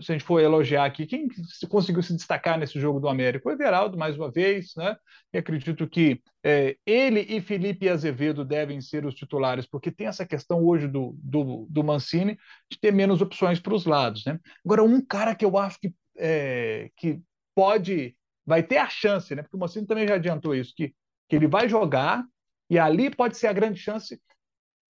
a 0.10 0.13
gente 0.13 0.24
for 0.24 0.39
elogiar 0.39 0.86
aqui, 0.86 1.05
quem 1.05 1.27
conseguiu 1.70 2.03
se 2.03 2.13
destacar 2.13 2.60
nesse 2.60 2.79
jogo 2.79 3.00
do 3.00 3.08
América? 3.08 3.48
O 3.48 3.51
Everaldo, 3.51 3.98
mais 3.98 4.17
uma 4.17 4.29
vez, 4.29 4.74
né? 4.75 4.96
E 5.34 5.38
acredito 5.38 5.88
que 5.88 6.22
é, 6.43 6.75
ele 6.86 7.22
e 7.22 7.39
Felipe 7.39 7.88
Azevedo 7.88 8.43
devem 8.43 8.81
ser 8.81 9.05
os 9.05 9.15
titulares, 9.15 9.65
porque 9.65 9.91
tem 9.91 10.08
essa 10.08 10.25
questão 10.25 10.63
hoje 10.65 10.88
do, 10.88 11.15
do, 11.17 11.65
do 11.70 11.84
Mancini 11.84 12.38
de 12.70 12.79
ter 12.79 12.91
menos 12.91 13.22
opções 13.22 13.60
para 13.60 13.74
os 13.74 13.86
lados, 13.86 14.25
né? 14.25 14.39
Agora, 14.65 14.84
um 14.84 15.03
cara 15.03 15.34
que 15.34 15.46
eu 15.46 15.58
acho 15.58 15.79
que, 15.79 15.93
é, 16.17 16.89
que 16.98 17.22
pode, 17.55 18.15
vai 18.46 18.64
ter 18.64 18.78
a 18.78 18.90
chance, 18.90 19.34
né? 19.36 19.42
Porque 19.42 19.56
o 19.56 19.60
Mancini 19.60 19.88
também 19.88 20.08
já 20.08 20.16
adiantou 20.16 20.56
isso, 20.56 20.74
que, 20.76 20.94
que 21.30 21.36
ele 21.36 21.48
vai 21.48 21.70
jogar 21.70 22.24
e 22.70 22.80
ali 22.80 23.10
pode 23.14 23.38
ser 23.38 23.48
a 23.48 23.54
grande 23.54 23.80
chance 23.80 24.20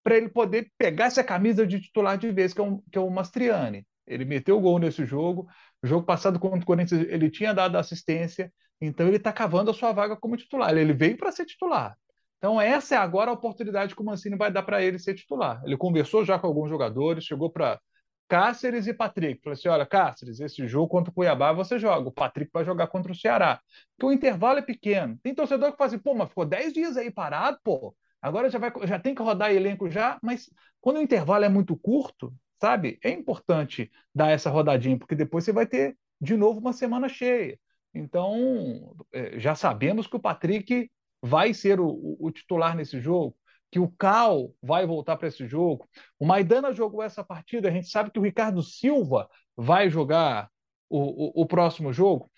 para 0.04 0.16
ele 0.16 0.30
poder 0.30 0.72
pegar 0.78 1.06
essa 1.06 1.24
camisa 1.24 1.66
de 1.66 1.80
titular 1.80 2.18
de 2.18 2.32
vez, 2.32 2.54
que 2.54 2.62
é, 2.62 2.64
um, 2.64 2.82
que 2.92 2.98
é 2.98 3.02
o 3.02 3.10
Mastriani. 3.10 3.86
Ele 4.08 4.26
meteu 4.26 4.58
o 4.58 4.62
gol 4.62 4.80
nesse 4.80 5.06
jogo. 5.06 5.48
O 5.82 5.88
jogo 5.88 6.06
passado 6.06 6.40
contra 6.40 6.60
o 6.60 6.66
Corinthians, 6.66 7.02
ele 7.08 7.30
tinha 7.30 7.54
dado 7.54 7.78
assistência, 7.78 8.52
então 8.80 9.08
ele 9.08 9.18
está 9.18 9.32
cavando 9.32 9.72
a 9.72 9.74
sua 9.74 9.92
vaga 9.92 10.16
como 10.16 10.38
titular. 10.38 10.76
Ele 10.76 10.94
veio 10.94 11.18
para 11.18 11.32
ser 11.32 11.46
titular. 11.46 11.96
Então, 12.38 12.60
essa 12.60 12.96
é 12.96 12.98
agora 12.98 13.30
a 13.30 13.34
oportunidade 13.34 13.96
que 13.96 14.02
o 14.02 14.06
Mancini 14.06 14.36
vai 14.36 14.52
dar 14.52 14.64
para 14.64 14.82
ele 14.82 14.98
ser 14.98 15.14
titular. 15.14 15.62
Ele 15.64 15.78
conversou 15.78 16.26
já 16.26 16.40
com 16.40 16.48
alguns 16.48 16.70
jogadores, 16.70 17.24
chegou 17.24 17.52
para 17.52 17.80
Cáceres 18.32 18.88
e 18.88 18.94
Patrick. 18.94 19.42
Falou 19.44 19.54
assim: 19.54 19.68
olha, 19.68 19.86
Cáceres, 19.86 20.40
esse 20.40 20.66
jogo 20.66 20.88
contra 20.88 21.12
o 21.12 21.14
Cuiabá 21.14 21.52
você 21.52 21.78
joga. 21.78 22.08
O 22.08 22.14
Patrick 22.14 22.50
vai 22.54 22.64
jogar 22.64 22.88
contra 22.88 23.12
o 23.12 23.16
Ceará. 23.16 23.60
Porque 23.98 24.06
o 24.06 24.16
intervalo 24.16 24.60
é 24.60 24.62
pequeno. 24.62 25.20
Tem 25.22 25.36
torcedor 25.36 25.74
que 25.74 25.78
fala 25.78 25.90
assim: 25.90 26.00
pô, 26.00 26.14
mas 26.14 26.30
ficou 26.30 26.46
10 26.46 26.72
dias 26.72 26.96
aí 26.96 27.12
parado, 27.12 27.60
pô. 27.62 27.94
Agora 28.22 28.50
já, 28.50 28.58
vai, 28.58 28.72
já 28.86 28.98
tem 28.98 29.14
que 29.14 29.22
rodar 29.22 29.52
elenco 29.52 29.90
já, 29.90 30.18
mas 30.24 30.50
quando 30.80 30.98
o 30.98 31.02
intervalo 31.02 31.44
é 31.44 31.50
muito 31.50 31.76
curto, 31.76 32.34
sabe? 32.62 32.98
É 33.04 33.10
importante 33.10 33.92
dar 34.16 34.30
essa 34.30 34.50
rodadinha, 34.50 34.98
porque 34.98 35.16
depois 35.16 35.44
você 35.44 35.52
vai 35.52 35.66
ter 35.66 35.98
de 36.22 36.38
novo 36.38 36.62
uma 36.62 36.72
semana 36.72 37.10
cheia. 37.10 37.60
Então, 37.94 38.96
é, 39.12 39.38
já 39.40 39.56
sabemos 39.56 40.08
que 40.08 40.16
o 40.16 40.20
Patrick 40.22 40.90
vai 41.22 41.54
ser 41.54 41.82
o, 41.82 42.16
o 42.18 42.32
titular 42.32 42.78
nesse 42.78 43.02
jogo, 43.02 43.36
que 43.72 43.80
o 43.80 43.90
Cal 43.98 44.54
vai 44.62 44.86
voltar 44.86 45.16
para 45.16 45.30
esse 45.30 45.48
jogo. 45.48 45.88
O 46.20 46.26
Maidana 46.26 46.74
jogou 46.74 47.02
essa 47.02 47.24
partida, 47.24 47.70
a 47.70 47.72
gente 47.72 47.88
sabe 47.88 48.12
que 48.12 48.20
o 48.20 48.24
Ricardo 48.24 48.62
Silva 48.62 49.30
vai 49.56 49.90
jogar 49.90 50.50
o, 50.90 51.42
o, 51.42 51.44
o 51.44 51.46
próximo 51.46 51.94
jogo. 51.94 52.30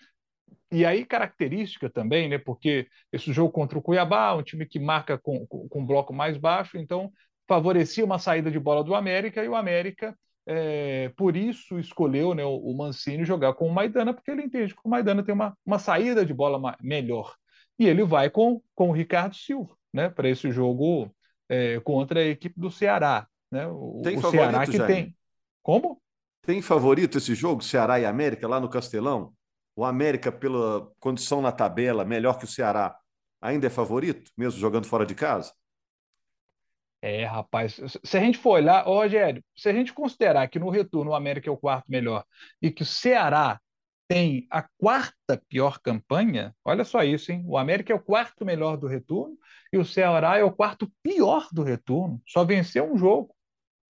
E 0.70 0.84
aí, 0.84 1.04
característica 1.04 1.90
também, 1.90 2.28
né? 2.28 2.38
Porque 2.38 2.88
esse 3.12 3.32
jogo 3.32 3.52
contra 3.52 3.78
o 3.78 3.82
Cuiabá, 3.82 4.34
um 4.34 4.42
time 4.42 4.66
que 4.66 4.78
marca 4.78 5.18
com, 5.18 5.46
com, 5.46 5.68
com 5.68 5.80
um 5.80 5.86
bloco 5.86 6.12
mais 6.12 6.36
baixo, 6.36 6.78
então 6.78 7.12
favorecia 7.46 8.04
uma 8.04 8.18
saída 8.18 8.50
de 8.50 8.58
bola 8.58 8.82
do 8.82 8.94
América, 8.94 9.44
e 9.44 9.48
o 9.48 9.54
América, 9.54 10.16
é, 10.46 11.10
por 11.16 11.36
isso, 11.36 11.78
escolheu 11.78 12.34
né, 12.34 12.44
o, 12.44 12.74
Mancini 12.74 13.24
jogar 13.24 13.54
com 13.54 13.66
o 13.66 13.72
Maidana, 13.72 14.12
porque 14.12 14.30
ele 14.30 14.42
entende 14.42 14.74
que 14.74 14.80
o 14.84 14.88
Maidana 14.88 15.22
tem 15.22 15.34
uma, 15.34 15.56
uma 15.64 15.78
saída 15.78 16.24
de 16.24 16.34
bola 16.34 16.76
melhor. 16.80 17.34
E 17.78 17.86
ele 17.86 18.04
vai 18.04 18.30
com, 18.30 18.62
com 18.74 18.90
o 18.90 18.92
Ricardo 18.92 19.34
Silva, 19.34 19.76
né? 19.92 20.08
Para 20.08 20.28
esse 20.28 20.50
jogo 20.50 21.12
é, 21.54 21.80
contra 21.80 22.20
a 22.20 22.24
equipe 22.24 22.58
do 22.58 22.70
Ceará. 22.70 23.26
Né? 23.50 23.66
O, 23.66 24.00
tem 24.02 24.16
o 24.16 24.20
favorito, 24.20 24.50
Ceará 24.50 24.66
que 24.66 24.76
Jair? 24.76 24.86
tem. 24.86 25.16
Como? 25.62 26.00
Tem 26.42 26.60
favorito 26.60 27.18
esse 27.18 27.34
jogo, 27.34 27.62
Ceará 27.62 27.98
e 27.98 28.04
América, 28.04 28.46
lá 28.46 28.60
no 28.60 28.68
Castelão? 28.68 29.32
o 29.76 29.84
América, 29.84 30.30
pela 30.30 30.88
condição 31.00 31.42
na 31.42 31.50
tabela, 31.50 32.04
melhor 32.04 32.38
que 32.38 32.44
o 32.44 32.48
Ceará, 32.48 32.96
ainda 33.40 33.66
é 33.66 33.70
favorito, 33.70 34.30
mesmo 34.36 34.60
jogando 34.60 34.86
fora 34.86 35.04
de 35.04 35.14
casa? 35.14 35.52
É, 37.02 37.24
rapaz, 37.24 37.80
se 38.02 38.16
a 38.16 38.20
gente 38.20 38.38
for 38.38 38.52
olhar, 38.52 38.86
ô, 38.88 38.94
Rogério, 38.94 39.44
se 39.54 39.68
a 39.68 39.72
gente 39.72 39.92
considerar 39.92 40.48
que 40.48 40.58
no 40.58 40.70
retorno 40.70 41.10
o 41.10 41.14
América 41.14 41.50
é 41.50 41.52
o 41.52 41.56
quarto 41.56 41.84
melhor 41.90 42.24
e 42.62 42.70
que 42.70 42.82
o 42.82 42.86
Ceará 42.86 43.60
tem 44.08 44.46
a 44.50 44.62
quarta 44.78 45.42
pior 45.48 45.78
campanha, 45.80 46.54
olha 46.64 46.84
só 46.84 47.02
isso, 47.02 47.32
hein? 47.32 47.44
O 47.46 47.56
América 47.56 47.92
é 47.92 47.96
o 47.96 48.02
quarto 48.02 48.44
melhor 48.44 48.76
do 48.76 48.86
retorno 48.86 49.36
e 49.72 49.78
o 49.78 49.84
Ceará 49.84 50.38
é 50.38 50.44
o 50.44 50.52
quarto 50.52 50.90
pior 51.02 51.48
do 51.52 51.62
retorno. 51.62 52.22
Só 52.26 52.44
venceu 52.44 52.92
um 52.92 52.96
jogo 52.96 53.34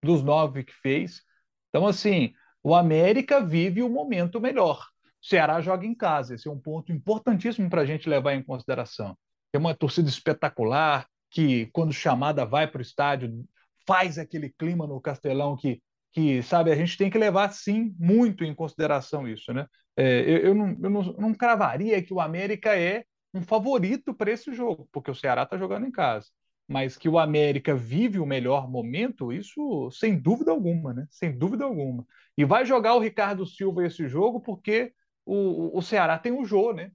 dos 0.03 0.23
nove 0.23 0.65
que 0.65 0.73
fez. 0.73 1.23
Então, 1.71 1.87
assim, 1.87 2.33
o 2.63 2.75
América 2.75 3.45
vive 3.45 3.83
o 3.83 3.89
momento 3.89 4.41
melhor. 4.41 4.87
Ceará 5.21 5.61
joga 5.61 5.87
em 5.87 5.95
casa. 5.95 6.35
Esse 6.35 6.49
é 6.49 6.51
um 6.51 6.61
ponto 6.61 6.93
importantíssimo 6.93 7.71
para 7.71 7.83
a 7.83 7.87
gente 7.87 8.09
levar 8.09 8.35
em 8.35 8.43
consideração. 8.43 9.17
Tem 9.51 9.61
uma 9.61 9.75
torcida 9.75 10.09
espetacular 10.09 11.07
que, 11.31 11.67
quando 11.73 11.93
chamada, 11.93 12.45
vai 12.45 12.67
para 12.67 12.81
o 12.81 12.83
estádio, 12.83 13.45
faz 13.87 14.19
aquele 14.19 14.51
clima 14.51 14.87
no 14.87 15.01
Castelão 15.01 15.57
que, 15.57 15.81
que, 16.13 16.43
sabe, 16.43 16.71
a 16.71 16.77
gente 16.77 16.97
tem 16.97 17.09
que 17.09 17.19
levar, 17.19 17.53
sim, 17.53 17.95
muito 17.99 18.45
em 18.45 18.55
consideração 18.55 19.27
isso, 19.27 19.53
né? 19.53 19.67
É, 19.97 20.21
eu, 20.23 20.39
eu, 20.39 20.55
não, 20.55 20.69
eu 20.83 20.91
não, 20.91 21.03
não 21.15 21.35
cravaria 21.35 22.03
que 22.03 22.15
o 22.15 22.21
América 22.21 22.77
é 22.77 23.05
um 23.35 23.43
favorito 23.43 24.15
para 24.15 24.31
esse 24.31 24.53
jogo, 24.55 24.89
porque 24.93 25.11
o 25.11 25.15
Ceará 25.15 25.43
está 25.43 25.57
jogando 25.57 25.87
em 25.87 25.91
casa. 25.91 26.29
Mas 26.69 26.97
que 26.97 27.09
o 27.09 27.19
América 27.19 27.75
vive 27.75 28.19
o 28.19 28.27
melhor 28.27 28.71
momento, 28.71 29.33
isso 29.33 29.91
sem 29.91 30.17
dúvida 30.19 30.51
alguma, 30.51 30.95
né? 30.95 31.07
Sem 31.11 31.37
dúvida 31.37 31.65
alguma. 31.65 32.07
E 32.37 32.45
vai 32.45 32.65
jogar 32.65 32.95
o 32.95 33.01
Ricardo 33.01 33.45
Silva 33.47 33.85
esse 33.87 34.09
jogo 34.09 34.41
porque 34.41 34.95
o, 35.25 35.77
o 35.77 35.83
Ceará 35.83 36.19
tem 36.19 36.33
o 36.33 36.45
Jô, 36.45 36.73
né? 36.73 36.93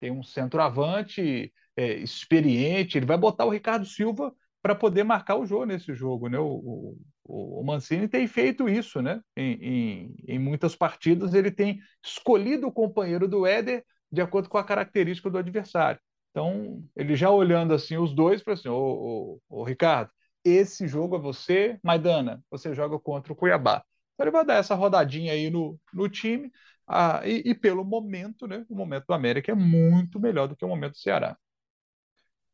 Tem 0.00 0.10
um 0.10 0.22
centroavante 0.22 1.52
é, 1.76 1.94
experiente, 1.94 2.96
ele 2.98 3.06
vai 3.06 3.18
botar 3.18 3.44
o 3.44 3.50
Ricardo 3.50 3.84
Silva 3.84 4.34
para 4.62 4.74
poder 4.74 5.04
marcar 5.04 5.36
o 5.36 5.46
Jô 5.46 5.64
nesse 5.64 5.94
jogo, 5.94 6.28
né? 6.28 6.38
O, 6.38 6.96
o, 7.24 7.60
o 7.60 7.64
Mancini 7.64 8.08
tem 8.08 8.26
feito 8.26 8.68
isso, 8.68 9.00
né? 9.00 9.20
Em, 9.36 9.52
em, 9.52 10.14
em, 10.26 10.38
muitas 10.38 10.74
partidas 10.74 11.34
ele 11.34 11.50
tem 11.50 11.80
escolhido 12.04 12.66
o 12.66 12.72
companheiro 12.72 13.28
do 13.28 13.46
Éder 13.46 13.84
de 14.10 14.20
acordo 14.20 14.48
com 14.48 14.58
a 14.58 14.64
característica 14.64 15.30
do 15.30 15.38
adversário. 15.38 16.00
Então, 16.30 16.82
ele 16.96 17.16
já 17.16 17.30
olhando 17.30 17.74
assim 17.74 17.96
os 17.96 18.14
dois, 18.14 18.42
para 18.42 18.54
assim, 18.54 18.68
ô, 18.68 19.40
Ricardo, 19.66 20.10
esse 20.44 20.86
jogo 20.86 21.16
é 21.16 21.18
você, 21.18 21.78
Maidana, 21.82 22.42
você 22.50 22.74
joga 22.74 22.98
contra 22.98 23.32
o 23.32 23.36
Cuiabá. 23.36 23.84
Então 24.14 24.24
ele 24.24 24.30
vai 24.32 24.44
dar 24.44 24.54
essa 24.54 24.74
rodadinha 24.74 25.32
aí 25.32 25.50
no, 25.50 25.78
no 25.92 26.08
time, 26.08 26.50
ah, 26.86 27.20
e, 27.24 27.42
e, 27.50 27.54
pelo 27.54 27.84
momento, 27.84 28.46
né, 28.46 28.64
o 28.68 28.74
momento 28.74 29.04
do 29.06 29.14
América 29.14 29.52
é 29.52 29.54
muito 29.54 30.18
melhor 30.18 30.48
do 30.48 30.56
que 30.56 30.64
o 30.64 30.68
momento 30.68 30.92
do 30.92 30.98
Ceará. 30.98 31.36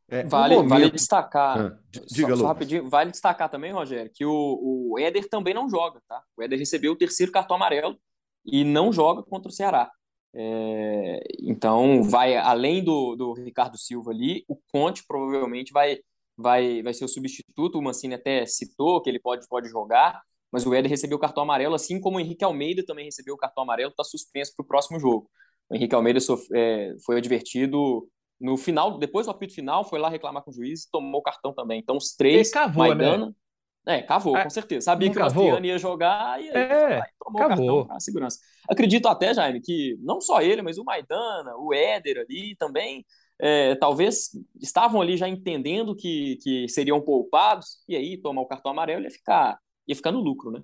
É, 0.08 0.22
vale, 0.24 0.56
momento... 0.56 0.68
vale 0.68 0.90
destacar, 0.90 1.58
ah, 1.58 1.78
diga, 2.10 2.36
só, 2.36 2.42
só 2.42 2.46
rapidinho, 2.46 2.88
vale 2.88 3.10
destacar 3.10 3.48
também, 3.48 3.72
Rogério, 3.72 4.10
que 4.12 4.24
o, 4.24 4.90
o 4.90 4.98
Éder 4.98 5.28
também 5.28 5.54
não 5.54 5.68
joga, 5.68 6.00
tá? 6.06 6.22
O 6.36 6.42
Éder 6.42 6.58
recebeu 6.58 6.92
o 6.92 6.96
terceiro 6.96 7.32
cartão 7.32 7.56
amarelo 7.56 7.98
e 8.44 8.64
não 8.64 8.92
joga 8.92 9.22
contra 9.22 9.48
o 9.48 9.52
Ceará. 9.52 9.90
É, 10.34 11.20
então, 11.40 12.02
vai 12.02 12.36
além 12.36 12.84
do, 12.84 13.16
do 13.16 13.32
Ricardo 13.32 13.78
Silva 13.78 14.10
ali, 14.10 14.44
o 14.46 14.58
Conte 14.70 15.04
provavelmente 15.06 15.72
vai, 15.72 15.98
vai, 16.36 16.82
vai 16.82 16.92
ser 16.92 17.04
o 17.04 17.08
substituto. 17.08 17.78
O 17.78 17.82
Mancini 17.82 18.14
até 18.14 18.44
citou 18.44 19.00
que 19.00 19.08
ele 19.08 19.20
pode, 19.20 19.46
pode 19.48 19.68
jogar 19.68 20.20
mas 20.54 20.64
o 20.64 20.72
Éder 20.72 20.88
recebeu 20.88 21.16
o 21.16 21.20
cartão 21.20 21.42
amarelo, 21.42 21.74
assim 21.74 22.00
como 22.00 22.16
o 22.16 22.20
Henrique 22.20 22.44
Almeida 22.44 22.84
também 22.86 23.06
recebeu 23.06 23.34
o 23.34 23.36
cartão 23.36 23.64
amarelo, 23.64 23.90
está 23.90 24.04
suspenso 24.04 24.52
para 24.54 24.62
o 24.62 24.66
próximo 24.66 25.00
jogo. 25.00 25.28
O 25.68 25.74
Henrique 25.74 25.96
Almeida 25.96 26.20
é, 26.54 26.94
foi 27.04 27.18
advertido 27.18 28.08
no 28.40 28.56
final, 28.56 28.98
depois 28.98 29.26
do 29.26 29.30
apito 29.30 29.54
final, 29.54 29.84
foi 29.84 29.98
lá 29.98 30.08
reclamar 30.08 30.42
com 30.42 30.50
o 30.50 30.54
juiz 30.54 30.84
e 30.84 30.90
tomou 30.90 31.20
o 31.20 31.22
cartão 31.22 31.52
também. 31.52 31.80
Então, 31.80 31.96
os 31.96 32.14
três. 32.14 32.48
Ele 32.48 32.54
cavou, 32.54 32.86
Maidana, 32.86 33.26
né? 33.26 33.32
É, 33.86 34.02
cavou, 34.02 34.36
é, 34.36 34.42
com 34.42 34.50
certeza. 34.50 34.86
Sabia 34.86 35.10
que 35.10 35.16
o 35.16 35.20
Mastriano 35.20 35.66
ia 35.66 35.78
jogar 35.78 36.40
e 36.42 36.48
aí 36.48 36.56
é, 36.56 37.02
tomou 37.22 37.38
cavou. 37.38 37.44
o 37.44 37.48
cartão 37.48 37.86
para 37.86 38.00
segurança. 38.00 38.38
Acredito 38.68 39.06
até, 39.08 39.34
Jaime, 39.34 39.60
que 39.60 39.98
não 40.00 40.20
só 40.22 40.40
ele, 40.40 40.62
mas 40.62 40.78
o 40.78 40.84
Maidana, 40.84 41.54
o 41.58 41.74
Éder 41.74 42.24
ali 42.26 42.56
também, 42.56 43.04
é, 43.38 43.74
talvez 43.74 44.30
estavam 44.60 45.02
ali 45.02 45.18
já 45.18 45.28
entendendo 45.28 45.94
que, 45.94 46.38
que 46.42 46.66
seriam 46.66 46.98
poupados, 47.00 47.82
e 47.86 47.94
aí 47.94 48.16
tomar 48.16 48.40
o 48.40 48.46
cartão 48.46 48.72
amarelo 48.72 49.04
ia 49.04 49.10
ficar 49.10 49.58
ia 49.86 49.94
ficar 49.94 50.12
no 50.12 50.20
lucro, 50.20 50.50
né? 50.50 50.62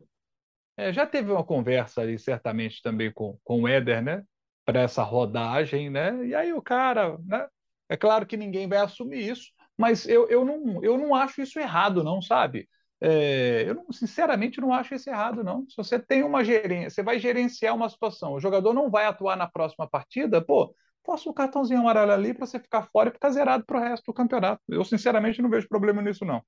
É, 0.77 0.93
já 0.93 1.07
teve 1.07 1.31
uma 1.31 1.45
conversa 1.45 2.01
ali, 2.01 2.19
certamente, 2.19 2.81
também 2.83 3.13
com, 3.13 3.39
com 3.45 3.63
o 3.63 3.69
Éder, 3.69 4.03
né? 4.03 4.25
Para 4.65 4.81
essa 4.81 5.03
rodagem, 5.03 5.91
né? 5.91 6.27
E 6.27 6.35
aí 6.35 6.53
o 6.53 6.63
cara, 6.63 7.19
né? 7.27 7.47
É 7.91 7.97
claro 7.97 8.25
que 8.25 8.37
ninguém 8.37 8.69
vai 8.69 8.79
assumir 8.79 9.29
isso, 9.29 9.51
mas 9.77 10.07
eu, 10.09 10.29
eu, 10.29 10.45
não, 10.45 10.83
eu 10.85 10.97
não 10.97 11.13
acho 11.13 11.43
isso 11.43 11.59
errado, 11.59 12.05
não, 12.05 12.23
sabe? 12.23 12.69
É, 13.01 13.65
eu 13.67 13.75
não, 13.75 13.91
sinceramente 13.91 14.61
não 14.61 14.73
acho 14.73 14.95
isso 14.95 15.11
errado, 15.11 15.43
não. 15.43 15.69
Se 15.69 15.77
você 15.77 15.99
tem 15.99 16.23
uma 16.23 16.45
gerência, 16.45 16.91
você 16.91 17.03
vai 17.03 17.19
gerenciar 17.19 17.75
uma 17.75 17.89
situação, 17.89 18.35
o 18.35 18.41
jogador 18.41 18.73
não 18.73 18.89
vai 18.89 19.07
atuar 19.07 19.37
na 19.37 19.49
próxima 19.49 19.89
partida, 19.89 20.41
pô, 20.41 20.73
posso 21.03 21.29
o 21.29 21.35
cartãozinho 21.35 21.81
amarelo 21.81 22.13
ali 22.13 22.33
para 22.33 22.47
você 22.47 22.61
ficar 22.61 22.85
fora 22.93 23.09
e 23.09 23.13
ficar 23.13 23.31
zerado 23.31 23.65
para 23.67 23.79
o 23.79 23.83
resto 23.83 24.05
do 24.05 24.15
campeonato. 24.15 24.63
Eu, 24.69 24.85
sinceramente, 24.85 25.43
não 25.43 25.51
vejo 25.51 25.67
problema 25.69 26.01
nisso, 26.01 26.25
não. 26.25 26.41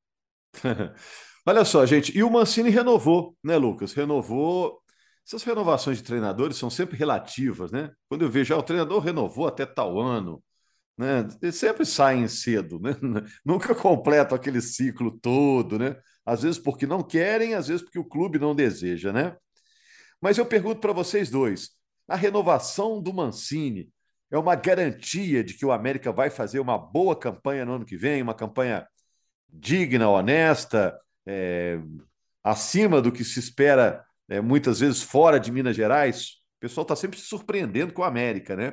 Olha 1.44 1.64
só, 1.64 1.84
gente, 1.84 2.16
e 2.16 2.22
o 2.22 2.30
Mancini 2.30 2.70
renovou, 2.70 3.36
né, 3.42 3.56
Lucas? 3.56 3.92
Renovou. 3.94 4.80
Essas 5.26 5.42
renovações 5.42 5.98
de 5.98 6.04
treinadores 6.04 6.56
são 6.56 6.70
sempre 6.70 6.96
relativas, 6.96 7.72
né? 7.72 7.90
Quando 8.08 8.22
eu 8.22 8.30
vejo, 8.30 8.54
ah, 8.54 8.58
o 8.58 8.62
treinador 8.62 9.00
renovou 9.00 9.48
até 9.48 9.66
tal 9.66 9.98
ano, 9.98 10.42
né? 10.96 11.26
Eles 11.40 11.56
sempre 11.56 11.84
saem 11.86 12.28
cedo, 12.28 12.78
né? 12.80 12.92
Nunca 13.44 13.74
completam 13.74 14.36
aquele 14.36 14.60
ciclo 14.60 15.18
todo, 15.18 15.78
né? 15.78 15.96
Às 16.24 16.42
vezes 16.42 16.58
porque 16.58 16.86
não 16.86 17.02
querem, 17.02 17.54
às 17.54 17.68
vezes 17.68 17.82
porque 17.82 17.98
o 17.98 18.04
clube 18.04 18.38
não 18.38 18.54
deseja, 18.54 19.12
né? 19.12 19.36
Mas 20.20 20.38
eu 20.38 20.46
pergunto 20.46 20.80
para 20.80 20.92
vocês 20.92 21.30
dois: 21.30 21.70
a 22.08 22.16
renovação 22.16 23.02
do 23.02 23.12
Mancini 23.12 23.90
é 24.30 24.38
uma 24.38 24.54
garantia 24.54 25.44
de 25.44 25.54
que 25.54 25.66
o 25.66 25.72
América 25.72 26.12
vai 26.12 26.30
fazer 26.30 26.60
uma 26.60 26.78
boa 26.78 27.18
campanha 27.18 27.64
no 27.64 27.74
ano 27.74 27.84
que 27.84 27.96
vem, 27.96 28.22
uma 28.22 28.34
campanha 28.34 28.86
digna, 29.48 30.08
honesta, 30.08 30.98
é, 31.26 31.78
acima 32.42 33.02
do 33.02 33.12
que 33.12 33.24
se 33.24 33.38
espera 33.38 34.04
é, 34.28 34.40
muitas 34.40 34.80
vezes 34.80 35.02
fora 35.02 35.38
de 35.38 35.52
Minas 35.52 35.76
Gerais. 35.76 36.40
O 36.56 36.60
pessoal 36.60 36.82
está 36.82 36.96
sempre 36.96 37.18
se 37.18 37.26
surpreendendo 37.26 37.92
com 37.92 38.02
o 38.02 38.04
América, 38.04 38.56
né? 38.56 38.72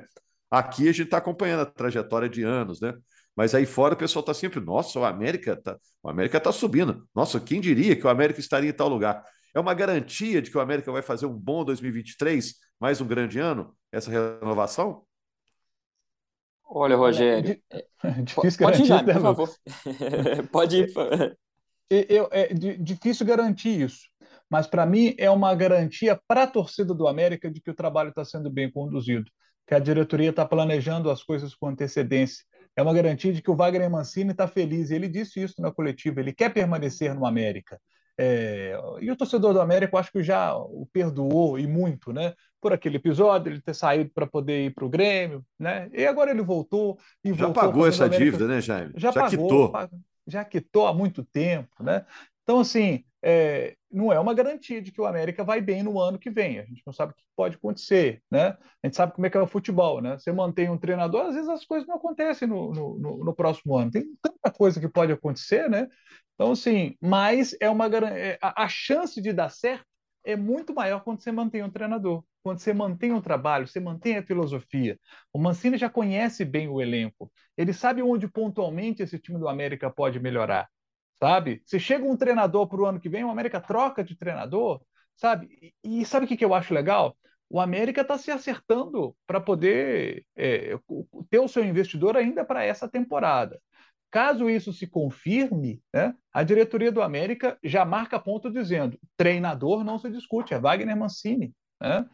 Aqui 0.49 0.83
a 0.83 0.91
gente 0.91 1.03
está 1.03 1.17
acompanhando 1.17 1.61
a 1.61 1.65
trajetória 1.65 2.27
de 2.27 2.43
anos, 2.43 2.81
né? 2.81 2.93
Mas 3.35 3.55
aí 3.55 3.65
fora 3.65 3.93
o 3.93 3.97
pessoal 3.97 4.21
está 4.21 4.33
sempre, 4.33 4.59
nossa, 4.59 4.99
o 4.99 5.05
América 5.05 5.53
está 5.53 5.77
o 6.01 6.09
América 6.09 6.39
tá 6.39 6.51
subindo. 6.51 7.07
Nossa, 7.13 7.39
quem 7.39 7.61
diria 7.61 7.95
que 7.95 8.05
o 8.05 8.09
América 8.09 8.39
estaria 8.39 8.69
em 8.69 8.73
tal 8.73 8.89
lugar? 8.89 9.23
É 9.53 9.59
uma 9.59 9.73
garantia 9.73 10.41
de 10.41 10.49
que 10.49 10.57
o 10.57 10.61
América 10.61 10.91
vai 10.91 11.01
fazer 11.01 11.25
um 11.25 11.37
bom 11.37 11.63
2023, 11.65 12.55
mais 12.79 13.01
um 13.01 13.07
grande 13.07 13.39
ano, 13.39 13.75
essa 13.91 14.09
renovação? 14.09 15.03
Olha, 16.65 16.95
Rogério. 16.95 17.59
É, 18.01 18.11
difícil 18.21 18.65
pode 18.65 18.87
garantir, 18.87 19.09
ir, 19.11 19.13
por 19.13 19.21
favor. 19.21 19.49
pode 20.53 20.77
ir. 20.77 20.93
Eu, 21.89 22.29
é 22.31 22.53
difícil 22.53 23.25
garantir 23.25 23.81
isso, 23.81 24.03
mas 24.49 24.67
para 24.67 24.85
mim 24.85 25.13
é 25.17 25.29
uma 25.29 25.53
garantia 25.53 26.17
para 26.25 26.43
a 26.43 26.47
torcida 26.47 26.93
do 26.93 27.09
América 27.09 27.51
de 27.51 27.59
que 27.59 27.69
o 27.69 27.75
trabalho 27.75 28.11
está 28.11 28.23
sendo 28.23 28.49
bem 28.49 28.71
conduzido, 28.71 29.29
que 29.69 29.75
a 29.75 29.79
diretoria 29.79 30.31
está 30.31 30.43
planejando 30.43 31.11
as 31.11 31.21
coisas 31.21 31.53
com 31.53 31.67
antecedência. 31.67 32.43
É 32.75 32.81
uma 32.81 32.91
garantia 32.91 33.31
de 33.31 33.39
que 33.39 33.51
o 33.51 33.55
Wagner 33.55 33.87
Mancini 33.87 34.31
está 34.31 34.47
feliz. 34.47 34.89
Ele 34.89 35.07
disse 35.07 35.43
isso 35.43 35.61
na 35.61 35.71
coletiva. 35.71 36.19
Ele 36.19 36.33
quer 36.33 36.51
permanecer 36.51 37.13
no 37.13 37.23
América. 37.23 37.79
É, 38.17 38.75
e 38.99 39.11
o 39.11 39.15
torcedor 39.15 39.53
do 39.53 39.61
América, 39.61 39.95
eu 39.95 39.99
acho 39.99 40.11
que 40.11 40.23
já 40.23 40.55
o 40.57 40.89
perdoou 40.91 41.59
e 41.59 41.67
muito, 41.67 42.11
né? 42.11 42.33
Por 42.59 42.73
aquele 42.73 42.97
episódio, 42.97 43.51
ele 43.51 43.61
ter 43.61 43.75
saído 43.75 44.09
para 44.11 44.25
poder 44.25 44.65
ir 44.65 44.73
para 44.73 44.85
o 44.85 44.89
Grêmio, 44.89 45.45
né? 45.59 45.87
E 45.93 46.03
agora 46.03 46.31
ele 46.31 46.41
voltou 46.41 46.97
e 47.23 47.29
já 47.29 47.45
voltou 47.45 47.63
pagou 47.63 47.87
essa 47.87 48.09
dívida, 48.09 48.47
né, 48.47 48.59
Jaime? 48.59 48.93
Já, 48.97 49.11
já 49.11 49.21
pagou, 49.21 49.69
quitou. 49.69 49.89
já 50.25 50.43
quitou 50.43 50.87
há 50.87 50.93
muito 50.95 51.23
tempo, 51.23 51.83
né? 51.83 52.03
Então, 52.49 52.61
assim, 52.61 53.03
é, 53.21 53.75
não 53.91 54.11
é 54.11 54.19
uma 54.19 54.33
garantia 54.33 54.81
de 54.81 54.91
que 54.91 54.99
o 54.99 55.05
América 55.05 55.43
vai 55.43 55.61
bem 55.61 55.83
no 55.83 55.99
ano 55.99 56.17
que 56.17 56.31
vem. 56.31 56.57
A 56.57 56.63
gente 56.63 56.81
não 56.83 56.91
sabe 56.91 57.11
o 57.11 57.15
que 57.15 57.23
pode 57.35 57.57
acontecer, 57.57 58.23
né? 58.31 58.57
A 58.81 58.87
gente 58.87 58.95
sabe 58.95 59.13
como 59.13 59.27
é 59.27 59.29
que 59.29 59.37
é 59.37 59.39
o 59.39 59.45
futebol, 59.45 60.01
né? 60.01 60.17
Você 60.17 60.31
mantém 60.31 60.67
um 60.67 60.75
treinador, 60.75 61.27
às 61.27 61.35
vezes 61.35 61.47
as 61.47 61.63
coisas 61.63 61.87
não 61.87 61.97
acontecem 61.97 62.47
no, 62.47 62.73
no, 62.73 63.23
no 63.23 63.35
próximo 63.35 63.77
ano. 63.77 63.91
Tem 63.91 64.03
tanta 64.19 64.49
coisa 64.51 64.79
que 64.79 64.87
pode 64.87 65.11
acontecer, 65.11 65.69
né? 65.69 65.87
Então, 66.33 66.53
assim, 66.53 66.95
mas 66.99 67.55
é 67.61 67.69
uma 67.69 67.85
é, 67.85 68.39
a, 68.41 68.67
chance 68.67 69.21
de 69.21 69.31
dar 69.31 69.49
certo 69.49 69.85
é 70.23 70.35
muito 70.35 70.73
maior 70.73 71.03
quando 71.03 71.21
você 71.21 71.31
mantém 71.31 71.61
um 71.61 71.69
treinador, 71.69 72.23
quando 72.41 72.57
você 72.57 72.73
mantém 72.73 73.11
um 73.13 73.21
trabalho, 73.21 73.67
você 73.67 73.79
mantém 73.79 74.17
a 74.17 74.23
filosofia. 74.23 74.97
O 75.31 75.37
Mancini 75.37 75.77
já 75.77 75.87
conhece 75.87 76.43
bem 76.43 76.67
o 76.67 76.81
elenco, 76.81 77.31
ele 77.55 77.73
sabe 77.73 78.01
onde 78.01 78.27
pontualmente 78.27 79.03
esse 79.03 79.19
time 79.19 79.37
do 79.37 79.47
América 79.47 79.91
pode 79.91 80.19
melhorar, 80.19 80.67
sabe? 81.19 81.61
Se 81.65 81.79
chega 81.79 82.05
um 82.05 82.17
treinador 82.17 82.67
para 82.67 82.81
o 82.81 82.85
ano 82.85 82.99
que 82.99 83.09
vem, 83.09 83.23
o 83.23 83.29
América 83.29 83.59
troca 83.61 84.03
de 84.03 84.15
treinador, 84.15 84.81
sabe? 85.15 85.73
E, 85.83 86.01
e 86.01 86.05
sabe 86.05 86.25
o 86.25 86.27
que, 86.27 86.37
que 86.37 86.45
eu 86.45 86.53
acho 86.53 86.73
legal? 86.73 87.15
O 87.49 87.59
América 87.59 88.01
está 88.01 88.17
se 88.17 88.31
acertando 88.31 89.15
para 89.25 89.41
poder 89.41 90.25
é, 90.35 90.77
ter 91.29 91.39
o 91.39 91.47
seu 91.47 91.63
investidor 91.65 92.15
ainda 92.15 92.45
para 92.45 92.63
essa 92.63 92.87
temporada. 92.87 93.59
Caso 94.11 94.49
isso 94.49 94.73
se 94.73 94.87
confirme, 94.87 95.81
né, 95.93 96.15
a 96.33 96.43
diretoria 96.43 96.91
do 96.91 97.01
América 97.01 97.57
já 97.63 97.85
marca 97.85 98.19
ponto 98.19 98.51
dizendo: 98.51 98.99
treinador 99.17 99.83
não 99.83 99.99
se 99.99 100.09
discute, 100.09 100.53
é 100.53 100.59
Wagner 100.59 100.97
Mancini. 100.97 101.53
Né? 101.81 102.05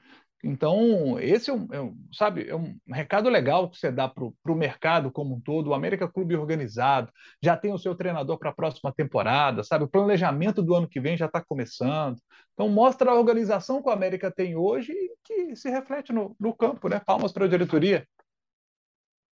Então, 0.47 1.19
esse 1.19 1.49
é 1.49 1.53
um, 1.53 1.67
é 1.71 1.81
um, 1.81 1.97
sabe, 2.13 2.47
é 2.47 2.55
um 2.55 2.77
recado 2.87 3.27
legal 3.29 3.67
que 3.67 3.79
você 3.79 3.91
dá 3.91 4.07
para 4.07 4.23
o 4.23 4.55
mercado 4.55 5.11
como 5.11 5.33
um 5.33 5.41
todo. 5.41 5.71
O 5.71 5.73
América 5.73 6.07
Clube 6.07 6.35
organizado, 6.35 7.11
já 7.41 7.57
tem 7.57 7.73
o 7.73 7.79
seu 7.79 7.95
treinador 7.95 8.37
para 8.37 8.51
a 8.51 8.53
próxima 8.53 8.93
temporada, 8.93 9.63
sabe? 9.63 9.85
O 9.85 9.89
planejamento 9.89 10.61
do 10.61 10.75
ano 10.75 10.87
que 10.87 10.99
vem 10.99 11.17
já 11.17 11.25
está 11.25 11.43
começando. 11.43 12.19
Então, 12.53 12.69
mostra 12.69 13.09
a 13.09 13.15
organização 13.15 13.81
que 13.81 13.89
o 13.89 13.91
América 13.91 14.29
tem 14.29 14.55
hoje 14.55 14.91
e 14.91 15.15
que 15.23 15.55
se 15.55 15.67
reflete 15.67 16.13
no, 16.13 16.35
no 16.39 16.55
campo, 16.55 16.87
né? 16.89 17.01
Palmas 17.03 17.31
para 17.31 17.45
a 17.45 17.49
diretoria. 17.49 18.07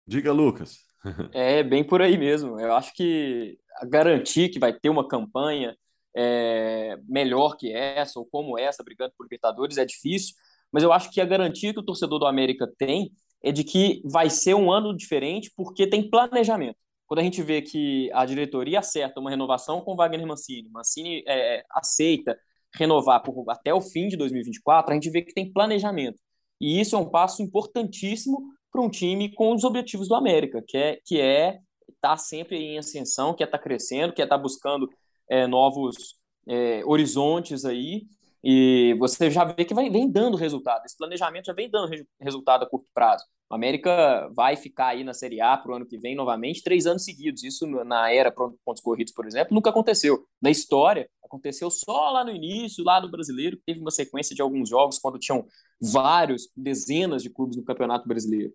Diga, 0.08 0.32
Lucas. 0.32 0.80
É 1.34 1.62
bem 1.62 1.84
por 1.84 2.02
aí 2.02 2.18
mesmo. 2.18 2.60
Eu 2.60 2.74
acho 2.74 2.94
que 2.94 3.60
garantir 3.90 4.48
que 4.50 4.58
vai 4.58 4.74
ter 4.74 4.90
uma 4.90 5.06
campanha 5.06 5.76
é, 6.16 6.98
melhor 7.08 7.58
que 7.58 7.72
essa, 7.74 8.18
ou 8.18 8.26
como 8.26 8.58
essa, 8.58 8.82
brigando 8.84 9.14
por 9.18 9.26
Libertadores, 9.26 9.78
é 9.78 9.84
difícil, 9.84 10.34
mas 10.74 10.84
eu 10.84 10.92
acho 10.92 11.12
que 11.12 11.22
a 11.22 11.26
garantia 11.26 11.74
que 11.74 11.80
o 11.80 11.86
torcedor 11.86 12.20
do 12.20 12.26
América 12.26 12.68
tem 12.78 13.12
é 13.44 13.52
de 13.52 13.64
que 13.64 14.02
vai 14.04 14.30
ser 14.30 14.56
um 14.56 14.72
ano 14.72 14.96
diferente 14.96 15.52
porque 15.56 15.88
tem 15.88 16.10
planejamento. 16.10 16.78
Quando 17.06 17.20
a 17.20 17.24
gente 17.24 17.44
vê 17.44 17.62
que 17.62 18.10
a 18.14 18.26
diretoria 18.26 18.80
acerta 18.80 19.20
uma 19.20 19.30
renovação 19.30 19.82
com 19.82 19.96
Wagner 19.96 20.26
Mancini, 20.26 20.70
Mancini 20.70 21.24
é, 21.28 21.64
aceita 21.70 22.38
renovar 22.76 23.22
por, 23.22 23.46
até 23.50 23.72
o 23.74 23.82
fim 23.82 24.08
de 24.08 24.18
2024, 24.18 24.92
a 24.92 24.96
gente 24.96 25.12
vê 25.12 25.22
que 25.22 25.34
tem 25.34 25.52
planejamento. 25.52 26.20
E 26.60 26.80
isso 26.80 26.96
é 26.96 27.00
um 27.00 27.10
passo 27.10 27.44
importantíssimo 27.44 28.42
para 28.72 28.82
um 28.82 28.90
time 28.90 29.32
com 29.32 29.54
os 29.54 29.64
objetivos 29.64 30.08
do 30.08 30.16
América, 30.16 30.64
que 30.68 30.78
é 30.78 31.00
que 31.06 31.22
é 31.22 31.60
tá 32.02 32.18
sempre 32.18 32.58
em 32.58 32.78
ascensão, 32.78 33.34
que 33.34 33.44
é 33.44 33.48
tá 33.48 33.60
crescendo, 33.60 34.14
que 34.14 34.22
é 34.22 34.26
tá 34.26 34.38
buscando 34.38 34.90
é, 35.30 35.46
novos 35.46 36.16
é, 36.48 36.82
horizontes 36.86 37.66
aí. 37.66 38.08
E 38.44 38.96
você 39.00 39.32
já 39.32 39.46
vê 39.46 39.64
que 39.64 39.74
vai, 39.74 39.90
vem 39.90 40.10
dando 40.12 40.36
resultado. 40.36 40.86
Esse 40.86 40.98
planejamento 40.98 41.46
já 41.46 41.54
vem 41.54 41.70
dando 41.70 41.90
re 41.90 42.06
resultado 42.20 42.64
a 42.64 42.70
curto 42.70 42.88
prazo. 42.94 43.24
O 43.50 43.56
América 43.56 44.30
vai 44.36 44.58
ficar 44.58 44.88
aí 44.88 45.04
na 45.04 45.14
Série 45.14 45.40
A 45.40 45.56
para 45.56 45.72
o 45.72 45.76
ano 45.76 45.86
que 45.86 45.98
vem 45.98 46.16
novamente, 46.16 46.64
três 46.64 46.86
anos 46.86 47.06
seguidos. 47.06 47.44
Isso 47.44 47.66
na 47.68 48.12
era 48.12 48.32
pontos 48.32 48.82
corridos, 48.82 49.14
por 49.14 49.26
exemplo, 49.26 49.54
nunca 49.54 49.70
aconteceu. 49.70 50.26
Na 50.42 50.50
história, 50.50 51.10
aconteceu 51.24 51.70
só 51.72 52.12
lá 52.12 52.26
no 52.26 52.32
início, 52.32 52.84
lá 52.84 53.00
no 53.00 53.10
brasileiro, 53.10 53.58
teve 53.66 53.80
uma 53.80 53.92
sequência 53.92 54.36
de 54.36 54.42
alguns 54.42 54.70
jogos 54.70 55.00
quando 55.00 55.18
tinham 55.20 55.46
vários, 55.82 56.50
dezenas 56.56 57.24
de 57.24 57.30
clubes 57.30 57.56
no 57.56 57.64
Campeonato 57.64 58.08
Brasileiro. 58.08 58.54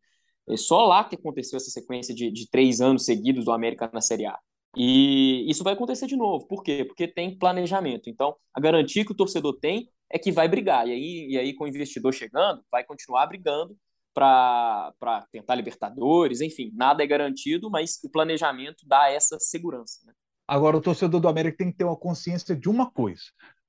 É 0.48 0.57
só 0.57 0.87
lá 0.87 1.05
que 1.05 1.14
aconteceu 1.16 1.57
essa 1.57 1.70
sequência 1.70 2.14
de, 2.14 2.31
de 2.31 2.48
três 2.51 2.81
anos 2.81 3.05
seguidos 3.05 3.44
do 3.44 3.53
América 3.53 3.90
na 3.92 4.01
Série 4.01 4.27
A. 4.27 4.38
E 4.78 5.50
isso 5.50 5.64
vai 5.64 5.72
acontecer 5.72 6.06
de 6.06 6.16
novo. 6.16 6.46
Por 6.46 6.62
quê? 6.62 6.84
Porque 6.84 7.08
tem 7.08 7.36
planejamento. 7.36 8.08
Então, 8.08 8.36
a 8.54 8.60
garantia 8.60 9.04
que 9.04 9.12
o 9.12 9.16
torcedor 9.16 9.58
tem 9.58 9.90
é 10.10 10.18
que 10.18 10.30
vai 10.30 10.48
brigar. 10.48 10.86
E 10.86 10.92
aí, 10.92 11.26
e 11.30 11.38
aí 11.38 11.54
com 11.54 11.64
o 11.64 11.68
investidor 11.68 12.14
chegando, 12.14 12.62
vai 12.70 12.84
continuar 12.84 13.26
brigando 13.26 13.76
para 14.14 15.26
tentar 15.30 15.54
Libertadores, 15.54 16.40
enfim, 16.40 16.72
nada 16.74 17.02
é 17.04 17.06
garantido, 17.06 17.70
mas 17.70 17.98
o 18.02 18.10
planejamento 18.10 18.84
dá 18.86 19.10
essa 19.10 19.38
segurança. 19.38 20.00
Né? 20.04 20.12
Agora, 20.46 20.76
o 20.76 20.80
torcedor 20.80 21.20
do 21.20 21.28
América 21.28 21.58
tem 21.58 21.70
que 21.70 21.78
ter 21.78 21.84
uma 21.84 21.96
consciência 21.96 22.56
de 22.56 22.68
uma 22.68 22.90
coisa. 22.90 23.22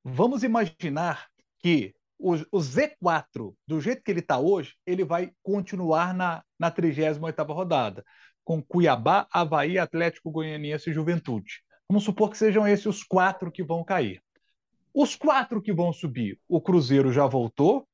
Vamos 0.03 0.43
imaginar 0.43 1.27
que 1.59 1.93
o, 2.17 2.33
o 2.33 2.59
Z4, 2.59 3.53
do 3.67 3.79
jeito 3.79 4.03
que 4.03 4.11
ele 4.11 4.19
está 4.21 4.39
hoje, 4.39 4.75
ele 4.85 5.03
vai 5.03 5.31
continuar 5.43 6.13
na, 6.13 6.43
na 6.59 6.71
38ª 6.71 7.53
rodada, 7.53 8.03
com 8.49 8.63
Cuiabá, 8.63 9.27
Havaí, 9.31 9.77
Atlético 9.77 10.31
Goianiense 10.31 10.89
e 10.89 10.93
Juventude. 10.93 11.61
Vamos 11.87 12.03
supor 12.03 12.31
que 12.31 12.37
sejam 12.37 12.67
esses 12.67 12.87
os 12.87 13.03
quatro 13.03 13.51
que 13.51 13.63
vão 13.63 13.83
cair. 13.83 14.23
Os 14.91 15.15
quatro 15.15 15.61
que 15.61 15.71
vão 15.71 15.93
subir, 15.93 16.39
o 16.47 16.59
Cruzeiro 16.59 17.11
já 17.11 17.27
voltou, 17.27 17.87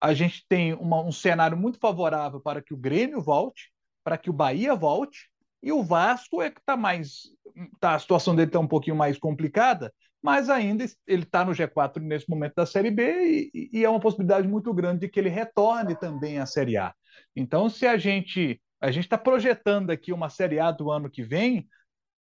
a 0.00 0.12
gente 0.12 0.44
tem 0.48 0.74
uma, 0.74 1.00
um 1.00 1.12
cenário 1.12 1.56
muito 1.56 1.78
favorável 1.78 2.40
para 2.40 2.60
que 2.60 2.74
o 2.74 2.76
Grêmio 2.76 3.22
volte, 3.22 3.70
para 4.02 4.18
que 4.18 4.28
o 4.28 4.32
Bahia 4.32 4.74
volte, 4.74 5.30
e 5.62 5.70
o 5.70 5.84
Vasco 5.84 6.42
é 6.42 6.50
que 6.50 6.58
está 6.58 6.76
mais. 6.76 7.30
Tá, 7.78 7.94
a 7.94 7.98
situação 8.00 8.34
dele 8.34 8.48
está 8.48 8.58
um 8.58 8.66
pouquinho 8.66 8.96
mais 8.96 9.16
complicada, 9.16 9.94
mas 10.20 10.50
ainda 10.50 10.84
ele 11.06 11.22
está 11.22 11.44
no 11.44 11.52
G4 11.52 12.00
nesse 12.00 12.28
momento 12.28 12.54
da 12.56 12.66
Série 12.66 12.90
B 12.90 13.50
e, 13.54 13.70
e, 13.72 13.84
é 13.84 13.88
uma 13.88 14.00
possibilidade 14.00 14.48
muito 14.48 14.74
grande 14.74 15.02
de 15.02 15.08
que 15.08 15.20
ele 15.20 15.28
retorne 15.28 15.94
também 15.94 16.40
à 16.40 16.46
Série 16.46 16.76
A. 16.76 16.92
Então, 17.36 17.68
se 17.68 17.86
a 17.86 17.96
gente 17.96 18.60
a 18.82 18.90
gente 18.90 19.04
está 19.04 19.16
projetando 19.16 19.90
aqui 19.90 20.12
uma 20.12 20.28
Série 20.28 20.58
A 20.58 20.72
do 20.72 20.90
ano 20.90 21.08
que 21.08 21.22
vem, 21.22 21.68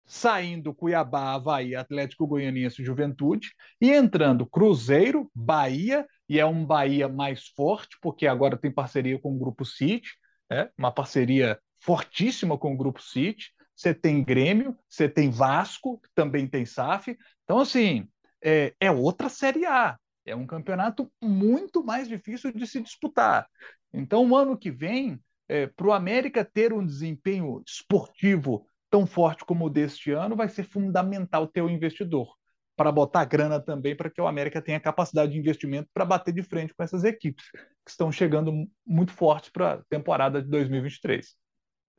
saindo 0.05 0.73
Cuiabá, 0.73 1.33
Havaí, 1.33 1.73
Atlético 1.73 2.27
Goianiense 2.27 2.83
Juventude, 2.83 3.53
e 3.79 3.91
entrando 3.91 4.45
Cruzeiro, 4.45 5.31
Bahia, 5.33 6.05
e 6.27 6.37
é 6.37 6.45
um 6.45 6.65
Bahia 6.65 7.07
mais 7.07 7.47
forte, 7.55 7.97
porque 8.01 8.27
agora 8.27 8.57
tem 8.57 8.71
parceria 8.71 9.17
com 9.17 9.33
o 9.33 9.39
Grupo 9.39 9.63
City, 9.63 10.09
é 10.51 10.69
uma 10.77 10.91
parceria 10.91 11.57
fortíssima 11.79 12.57
com 12.57 12.73
o 12.73 12.77
Grupo 12.77 13.01
City. 13.01 13.53
Você 13.75 13.93
tem 13.93 14.21
Grêmio, 14.21 14.77
você 14.89 15.07
tem 15.07 15.29
Vasco, 15.29 15.99
que 16.01 16.09
também 16.13 16.45
tem 16.45 16.65
SAF. 16.65 17.17
Então, 17.45 17.59
assim, 17.59 18.05
é, 18.43 18.73
é 18.79 18.91
outra 18.91 19.29
Série 19.29 19.65
A. 19.65 19.97
É 20.25 20.35
um 20.35 20.45
campeonato 20.45 21.09
muito 21.21 21.83
mais 21.83 22.07
difícil 22.07 22.51
de 22.51 22.67
se 22.67 22.81
disputar. 22.81 23.47
Então, 23.93 24.29
o 24.29 24.35
ano 24.35 24.57
que 24.57 24.69
vem, 24.69 25.19
é, 25.49 25.67
para 25.67 25.87
o 25.87 25.91
América 25.91 26.45
ter 26.45 26.71
um 26.71 26.85
desempenho 26.85 27.61
esportivo 27.67 28.65
tão 28.89 29.05
forte 29.05 29.43
como 29.43 29.65
o 29.65 29.69
deste 29.69 30.11
ano, 30.11 30.35
vai 30.35 30.47
ser 30.47 30.63
fundamental 30.63 31.47
ter 31.47 31.61
o 31.61 31.69
investidor. 31.69 32.37
para 32.75 32.93
botar 32.93 33.25
grana 33.25 33.59
também 33.59 33.93
para 33.93 34.09
que 34.09 34.21
o 34.21 34.27
América 34.27 34.61
tenha 34.61 34.79
capacidade 34.79 35.33
de 35.33 35.37
investimento 35.37 35.89
para 35.93 36.05
bater 36.05 36.33
de 36.33 36.41
frente 36.41 36.73
com 36.73 36.81
essas 36.81 37.03
equipes 37.03 37.43
que 37.51 37.91
estão 37.91 38.09
chegando 38.09 38.53
muito 38.87 39.11
fortes 39.11 39.49
para 39.49 39.73
a 39.73 39.83
temporada 39.89 40.41
de 40.41 40.47
2023. 40.47 41.35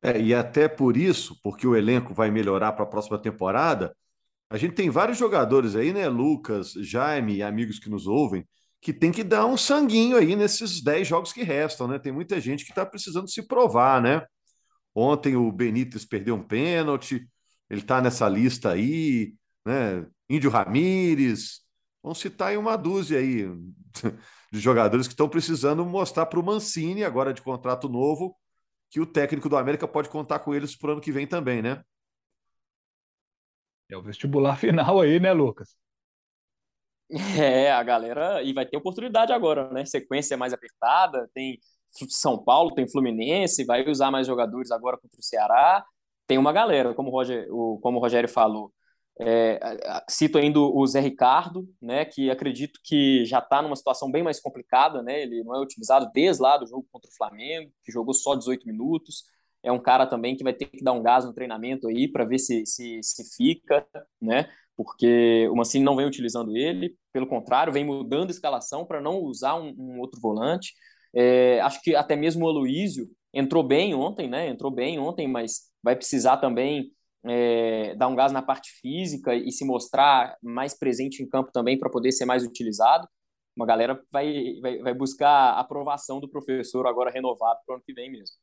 É, 0.02 0.18
e 0.18 0.34
até 0.34 0.68
por 0.68 0.96
isso, 0.96 1.38
porque 1.42 1.66
o 1.66 1.76
elenco 1.76 2.14
vai 2.14 2.30
melhorar 2.30 2.72
para 2.72 2.84
a 2.84 2.88
próxima 2.88 3.18
temporada, 3.18 3.94
a 4.48 4.56
gente 4.56 4.74
tem 4.74 4.88
vários 4.88 5.18
jogadores 5.18 5.76
aí, 5.76 5.92
né, 5.92 6.08
Lucas, 6.08 6.72
Jaime 6.72 7.36
e 7.36 7.42
amigos 7.42 7.78
que 7.78 7.90
nos 7.90 8.06
ouvem, 8.06 8.46
que 8.80 8.92
tem 8.92 9.12
que 9.12 9.22
dar 9.22 9.46
um 9.46 9.56
sanguinho 9.56 10.16
aí 10.16 10.34
nesses 10.34 10.82
10 10.82 11.06
jogos 11.06 11.32
que 11.32 11.42
restam, 11.42 11.86
né? 11.86 11.98
Tem 11.98 12.12
muita 12.12 12.40
gente 12.40 12.64
que 12.64 12.70
está 12.70 12.86
precisando 12.86 13.28
se 13.28 13.46
provar, 13.46 14.00
né? 14.00 14.24
Ontem 14.94 15.36
o 15.36 15.52
Benítez 15.52 16.04
perdeu 16.04 16.34
um 16.34 16.42
pênalti, 16.42 17.28
ele 17.68 17.80
está 17.82 18.00
nessa 18.00 18.28
lista 18.28 18.72
aí, 18.72 19.34
né? 19.64 20.06
Índio 20.28 20.50
Ramírez, 20.50 21.60
vamos 22.02 22.18
citar 22.18 22.48
aí 22.48 22.56
uma 22.56 22.76
dúzia 22.76 23.18
aí 23.18 23.46
de 24.52 24.60
jogadores 24.60 25.06
que 25.06 25.12
estão 25.12 25.28
precisando 25.28 25.84
mostrar 25.84 26.26
para 26.26 26.40
o 26.40 26.42
Mancini, 26.42 27.04
agora 27.04 27.34
de 27.34 27.42
contrato 27.42 27.88
novo, 27.88 28.36
que 28.90 29.00
o 29.00 29.06
técnico 29.06 29.48
do 29.48 29.56
América 29.56 29.86
pode 29.86 30.08
contar 30.08 30.40
com 30.40 30.54
eles 30.54 30.76
para 30.76 30.88
o 30.88 30.92
ano 30.92 31.00
que 31.00 31.12
vem 31.12 31.26
também, 31.26 31.62
né? 31.62 31.82
É 33.88 33.96
o 33.96 34.02
vestibular 34.02 34.56
final 34.58 35.00
aí, 35.00 35.20
né, 35.20 35.32
Lucas? 35.32 35.76
É, 37.38 37.70
a 37.72 37.82
galera. 37.82 38.42
E 38.42 38.52
vai 38.52 38.66
ter 38.66 38.76
oportunidade 38.76 39.32
agora, 39.32 39.70
né? 39.70 39.84
Sequência 39.84 40.36
mais 40.36 40.52
apertada, 40.52 41.28
tem 41.34 41.58
São 42.08 42.42
Paulo, 42.42 42.74
tem 42.74 42.88
Fluminense, 42.88 43.64
vai 43.64 43.88
usar 43.88 44.10
mais 44.10 44.26
jogadores 44.26 44.70
agora 44.70 44.96
contra 44.96 45.18
o 45.18 45.22
Ceará. 45.22 45.84
Tem 46.26 46.38
uma 46.38 46.52
galera, 46.52 46.94
como 46.94 47.08
o, 47.10 47.12
Roger, 47.12 47.46
o, 47.50 47.78
como 47.80 47.98
o 47.98 48.00
Rogério 48.00 48.28
falou. 48.28 48.72
É, 49.22 49.60
cito 50.08 50.38
ainda 50.38 50.58
o 50.60 50.86
Zé 50.86 51.00
Ricardo, 51.00 51.68
né, 51.82 52.06
que 52.06 52.30
acredito 52.30 52.80
que 52.82 53.24
já 53.26 53.38
está 53.38 53.60
numa 53.60 53.76
situação 53.76 54.10
bem 54.10 54.22
mais 54.22 54.40
complicada, 54.40 55.02
né, 55.02 55.20
ele 55.20 55.44
não 55.44 55.54
é 55.54 55.60
utilizado 55.60 56.10
desde 56.14 56.42
lá 56.42 56.56
do 56.56 56.66
jogo 56.66 56.86
contra 56.90 57.10
o 57.10 57.14
Flamengo, 57.14 57.70
que 57.84 57.92
jogou 57.92 58.14
só 58.14 58.34
18 58.34 58.66
minutos, 58.66 59.24
é 59.62 59.70
um 59.70 59.78
cara 59.78 60.06
também 60.06 60.34
que 60.36 60.42
vai 60.42 60.54
ter 60.54 60.66
que 60.66 60.82
dar 60.82 60.92
um 60.92 61.02
gás 61.02 61.26
no 61.26 61.34
treinamento 61.34 61.86
aí 61.86 62.08
para 62.10 62.24
ver 62.24 62.38
se, 62.38 62.64
se, 62.64 62.98
se 63.02 63.36
fica, 63.36 63.86
né, 64.22 64.48
porque 64.82 65.46
o 65.50 65.56
Mancini 65.56 65.84
não 65.84 65.94
vem 65.94 66.06
utilizando 66.06 66.56
ele, 66.56 66.96
pelo 67.12 67.26
contrário, 67.26 67.70
vem 67.70 67.84
mudando 67.84 68.28
a 68.28 68.30
escalação 68.30 68.86
para 68.86 68.98
não 68.98 69.18
usar 69.18 69.54
um, 69.54 69.74
um 69.78 70.00
outro 70.00 70.18
volante, 70.18 70.72
é, 71.14 71.60
acho 71.60 71.82
que 71.82 71.94
até 71.94 72.16
mesmo 72.16 72.46
o 72.46 72.48
Aloísio 72.48 73.06
entrou 73.30 73.62
bem 73.62 73.94
ontem, 73.94 74.26
né, 74.26 74.48
entrou 74.48 74.70
bem 74.70 74.98
ontem, 74.98 75.28
mas 75.28 75.70
vai 75.82 75.94
precisar 75.94 76.38
também 76.38 76.90
é, 77.26 77.94
dar 77.96 78.08
um 78.08 78.14
gás 78.14 78.32
na 78.32 78.40
parte 78.40 78.70
física 78.80 79.34
e 79.34 79.52
se 79.52 79.66
mostrar 79.66 80.34
mais 80.42 80.72
presente 80.78 81.22
em 81.22 81.28
campo 81.28 81.52
também 81.52 81.78
para 81.78 81.90
poder 81.90 82.10
ser 82.12 82.24
mais 82.24 82.42
utilizado. 82.42 83.06
Uma 83.54 83.66
galera 83.66 84.02
vai, 84.10 84.58
vai, 84.62 84.78
vai 84.78 84.94
buscar 84.94 85.58
aprovação 85.58 86.20
do 86.20 86.30
professor 86.30 86.86
agora 86.86 87.10
renovado 87.10 87.60
para 87.66 87.74
o 87.74 87.76
ano 87.76 87.84
que 87.84 87.92
vem 87.92 88.10
mesmo. 88.10 88.34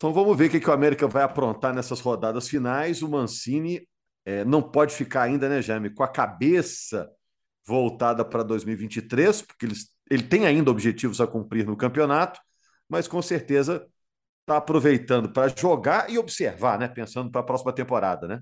Então 0.00 0.14
vamos 0.14 0.34
ver 0.34 0.46
o 0.46 0.50
que, 0.50 0.60
que 0.60 0.70
o 0.70 0.72
América 0.72 1.06
vai 1.06 1.22
aprontar 1.22 1.74
nessas 1.74 2.00
rodadas 2.00 2.48
finais. 2.48 3.02
O 3.02 3.08
Mancini 3.10 3.86
é, 4.24 4.46
não 4.46 4.62
pode 4.62 4.94
ficar 4.94 5.24
ainda, 5.24 5.46
né, 5.46 5.60
Jaime, 5.60 5.90
com 5.90 6.02
a 6.02 6.08
cabeça 6.08 7.06
voltada 7.66 8.24
para 8.24 8.42
2023, 8.42 9.42
porque 9.42 9.66
ele, 9.66 9.74
ele 10.10 10.22
tem 10.22 10.46
ainda 10.46 10.70
objetivos 10.70 11.20
a 11.20 11.26
cumprir 11.26 11.66
no 11.66 11.76
campeonato, 11.76 12.40
mas 12.88 13.06
com 13.06 13.20
certeza 13.20 13.86
está 14.40 14.56
aproveitando 14.56 15.30
para 15.30 15.48
jogar 15.48 16.08
e 16.08 16.16
observar, 16.16 16.78
né? 16.78 16.88
Pensando 16.88 17.30
para 17.30 17.42
a 17.42 17.44
próxima 17.44 17.70
temporada, 17.70 18.26
né? 18.26 18.40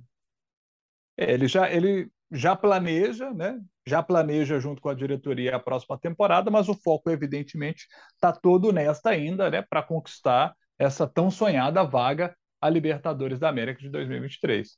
É, 1.17 1.35
ele 1.35 1.49
já 1.49 1.69
ele 1.69 2.09
já 2.31 2.55
planeja, 2.55 3.35
né? 3.35 3.59
Já 3.85 4.01
planeja 4.01 4.61
junto 4.61 4.81
com 4.81 4.91
a 4.91 4.95
diretoria 4.95 5.57
a 5.57 5.59
próxima 5.59 5.99
temporada, 5.99 6.53
mas 6.53 6.69
o 6.69 6.75
foco 6.75 7.11
evidentemente 7.11 7.89
está 8.15 8.33
todo 8.33 8.73
nesta 8.73 9.11
ainda, 9.11 9.51
né? 9.51 9.61
Para 9.61 9.83
conquistar 9.83 10.55
essa 10.79 11.07
tão 11.07 11.31
sonhada 11.31 11.83
vaga 11.85 12.37
a 12.61 12.69
Libertadores 12.69 13.39
da 13.39 13.49
América 13.49 13.81
de 13.81 13.89
2023. 13.89 14.77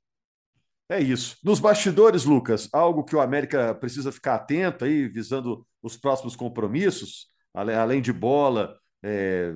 É 0.89 1.01
isso. 1.01 1.37
Nos 1.45 1.61
bastidores, 1.61 2.25
Lucas, 2.25 2.69
algo 2.73 3.05
que 3.05 3.15
o 3.15 3.21
América 3.21 3.75
precisa 3.75 4.11
ficar 4.11 4.35
atento 4.35 4.85
aí, 4.85 5.07
visando 5.09 5.65
os 5.83 5.97
próximos 5.97 6.35
compromissos, 6.35 7.29
além 7.55 8.03
de 8.03 8.13
bola, 8.13 8.77
é, 9.03 9.55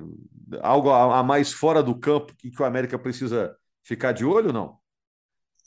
algo 0.61 0.89
a, 0.89 1.19
a, 1.19 1.23
mais 1.23 1.51
fora 1.51 1.83
do 1.83 1.97
campo 1.99 2.33
que, 2.35 2.49
que 2.49 2.61
o 2.61 2.65
América 2.65 2.97
precisa 2.97 3.55
ficar 3.83 4.11
de 4.11 4.25
olho, 4.25 4.53
não? 4.53 4.79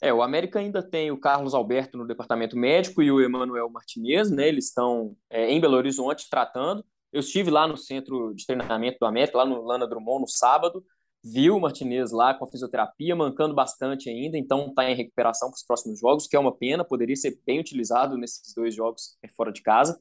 É, 0.01 0.13
o 0.13 0.21
América 0.21 0.59
ainda 0.59 0.81
tem 0.81 1.11
o 1.11 1.19
Carlos 1.19 1.53
Alberto 1.53 1.97
no 1.97 2.07
departamento 2.07 2.57
médico 2.57 3.03
e 3.03 3.11
o 3.11 3.21
Emanuel 3.21 3.69
Martinez, 3.69 4.31
né? 4.31 4.47
Eles 4.47 4.65
estão 4.65 5.15
é, 5.29 5.51
em 5.51 5.59
Belo 5.59 5.75
Horizonte 5.75 6.29
tratando. 6.29 6.83
Eu 7.11 7.19
estive 7.21 7.49
lá 7.49 7.67
no 7.67 7.77
centro 7.77 8.33
de 8.33 8.45
treinamento 8.45 8.97
do 8.99 9.05
América, 9.05 9.37
lá 9.37 9.45
no 9.45 9.61
Lana 9.63 9.87
Drummond, 9.87 10.21
no 10.21 10.27
sábado. 10.27 10.83
Vi 11.23 11.51
o 11.51 11.59
Martinez 11.59 12.11
lá 12.11 12.33
com 12.33 12.45
a 12.45 12.47
fisioterapia, 12.47 13.15
mancando 13.15 13.53
bastante 13.53 14.09
ainda, 14.09 14.37
então 14.37 14.67
está 14.67 14.89
em 14.89 14.95
recuperação 14.95 15.49
para 15.49 15.57
os 15.57 15.63
próximos 15.63 15.99
jogos, 15.99 16.27
que 16.27 16.35
é 16.35 16.39
uma 16.39 16.55
pena, 16.55 16.85
poderia 16.85 17.15
ser 17.15 17.37
bem 17.45 17.59
utilizado 17.59 18.17
nesses 18.17 18.53
dois 18.53 18.73
jogos 18.73 19.17
fora 19.35 19.51
de 19.51 19.61
casa. 19.61 19.99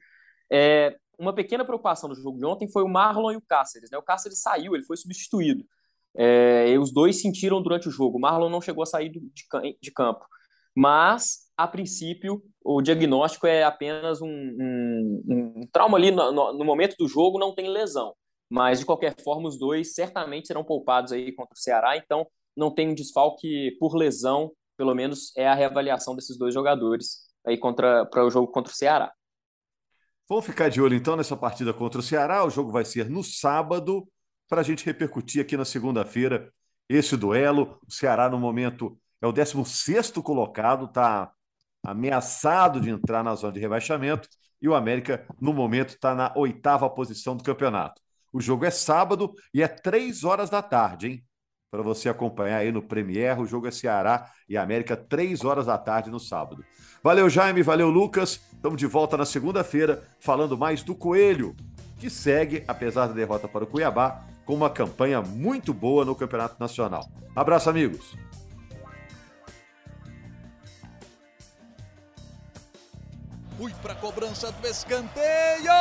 É, 0.50 0.96
uma 1.18 1.34
pequena 1.34 1.64
preocupação 1.64 2.08
do 2.08 2.14
jogo 2.14 2.38
de 2.38 2.44
ontem 2.44 2.70
foi 2.70 2.84
o 2.84 2.88
Marlon 2.88 3.32
e 3.32 3.36
o 3.36 3.42
Cáceres. 3.42 3.90
Né? 3.90 3.98
O 3.98 4.02
Cáceres 4.02 4.40
saiu, 4.40 4.76
ele 4.76 4.84
foi 4.84 4.96
substituído. 4.96 5.64
É, 6.16 6.78
os 6.78 6.92
dois 6.92 7.20
sentiram 7.20 7.60
durante 7.60 7.88
o 7.88 7.90
jogo. 7.90 8.18
O 8.18 8.20
Marlon 8.20 8.48
não 8.48 8.60
chegou 8.60 8.82
a 8.82 8.86
sair 8.86 9.10
de 9.10 9.90
campo. 9.90 10.24
Mas, 10.74 11.47
a 11.58 11.66
princípio, 11.66 12.40
o 12.64 12.80
diagnóstico 12.80 13.44
é 13.44 13.64
apenas 13.64 14.22
um, 14.22 14.28
um, 14.28 15.22
um 15.28 15.68
trauma 15.72 15.98
ali 15.98 16.12
no, 16.12 16.30
no, 16.30 16.52
no, 16.52 16.64
momento 16.64 16.94
do 16.96 17.08
jogo, 17.08 17.36
não 17.36 17.52
tem 17.52 17.68
lesão. 17.68 18.14
Mas, 18.48 18.78
de 18.78 18.86
qualquer 18.86 19.20
forma, 19.20 19.48
os 19.48 19.58
dois 19.58 19.92
certamente 19.92 20.46
serão 20.46 20.62
poupados 20.62 21.10
aí 21.10 21.32
contra 21.32 21.52
o 21.52 21.58
Ceará. 21.58 21.96
Então, 21.96 22.24
não 22.56 22.72
tem 22.72 22.88
um 22.88 22.94
desfalque 22.94 23.76
por 23.80 23.96
lesão, 23.96 24.52
pelo 24.76 24.94
menos 24.94 25.36
é 25.36 25.48
a 25.48 25.54
reavaliação 25.54 26.14
desses 26.14 26.38
dois 26.38 26.54
jogadores 26.54 27.26
aí 27.44 27.58
contra 27.58 28.06
para 28.06 28.24
o 28.24 28.30
jogo 28.30 28.52
contra 28.52 28.72
o 28.72 28.76
Ceará. 28.76 29.12
Vamos 30.28 30.46
ficar 30.46 30.68
de 30.68 30.80
olho 30.80 30.94
então 30.94 31.16
nessa 31.16 31.36
partida 31.36 31.74
contra 31.74 31.98
o 31.98 32.02
Ceará. 32.02 32.44
O 32.44 32.50
jogo 32.50 32.70
vai 32.70 32.84
ser 32.84 33.10
no 33.10 33.24
sábado, 33.24 34.08
para 34.48 34.60
a 34.60 34.64
gente 34.64 34.86
repercutir 34.86 35.42
aqui 35.42 35.56
na 35.56 35.64
segunda-feira 35.64 36.52
esse 36.88 37.16
duelo. 37.16 37.80
O 37.86 37.92
Ceará, 37.92 38.28
no 38.28 38.38
momento, 38.38 38.96
é 39.20 39.26
o 39.26 39.32
16 39.32 40.12
colocado, 40.22 40.84
está 40.84 41.32
ameaçado 41.90 42.81
de 42.81 42.90
entrar 42.90 43.22
na 43.22 43.35
zona 43.35 43.53
de 43.53 43.61
rebaixamento. 43.61 44.29
E 44.61 44.68
o 44.68 44.74
América, 44.74 45.27
no 45.40 45.53
momento, 45.53 45.90
está 45.90 46.14
na 46.14 46.33
oitava 46.35 46.88
posição 46.90 47.37
do 47.37 47.44
campeonato. 47.44 48.01
O 48.33 48.40
jogo 48.40 48.64
é 48.64 48.70
sábado 48.70 49.33
e 49.55 49.62
é 49.62 49.68
três 49.68 50.24
horas 50.24 50.51
da 50.51 50.61
tarde, 50.61 51.09
hein? 51.09 51.24
Para 51.70 51.83
você 51.83 52.09
acompanhar 52.09 52.59
aí 52.59 52.72
no 52.72 52.83
Premier, 52.83 53.38
o 53.38 53.46
jogo 53.46 53.66
é 53.66 53.70
Ceará 53.70 54.31
e 54.48 54.57
América, 54.57 54.96
três 54.96 55.44
horas 55.44 55.66
da 55.66 55.77
tarde 55.77 56.11
no 56.11 56.18
sábado. 56.18 56.64
Valeu, 57.03 57.29
Jaime, 57.29 57.62
valeu, 57.62 57.90
Lucas. 57.90 58.40
Estamos 58.53 58.79
de 58.79 58.87
volta 58.87 59.16
na 59.16 59.27
segunda-feira 59.27 60.03
falando 60.18 60.57
mais 60.57 60.83
do 60.83 60.94
Coelho, 60.94 61.55
que 61.98 62.09
segue, 62.09 62.64
apesar 62.66 63.07
da 63.07 63.12
derrota 63.12 63.46
para 63.46 63.64
o 63.64 63.66
Cuiabá, 63.66 64.24
com 64.46 64.55
uma 64.55 64.70
campanha 64.70 65.20
muito 65.20 65.74
boa 65.74 66.07
no 66.07 66.14
Campeonato 66.14 66.57
Nacional. 66.59 67.07
Abraço, 67.37 67.68
amigos. 67.68 68.16
Fui 73.58 73.74
para 73.82 73.92
a 73.92 73.96
cobrança 73.96 74.52
do 74.52 74.68
escanteio. 74.68 75.72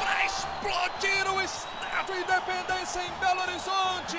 Para 0.00 0.26
explodir 0.26 1.32
o 1.32 1.40
Estádio 1.40 2.16
Independência 2.16 3.02
em 3.04 3.10
Belo 3.20 3.40
Horizonte 3.42 4.18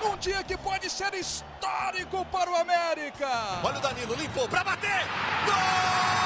num 0.00 0.16
dia 0.18 0.44
que 0.44 0.56
pode 0.56 0.88
ser 0.88 1.12
histórico 1.14 2.24
para 2.26 2.50
o 2.52 2.54
América. 2.54 3.28
Olha 3.64 3.78
o 3.78 3.80
Danilo, 3.80 4.14
limpou 4.14 4.48
para 4.48 4.62
bater. 4.62 5.04
Gol! 5.44 6.25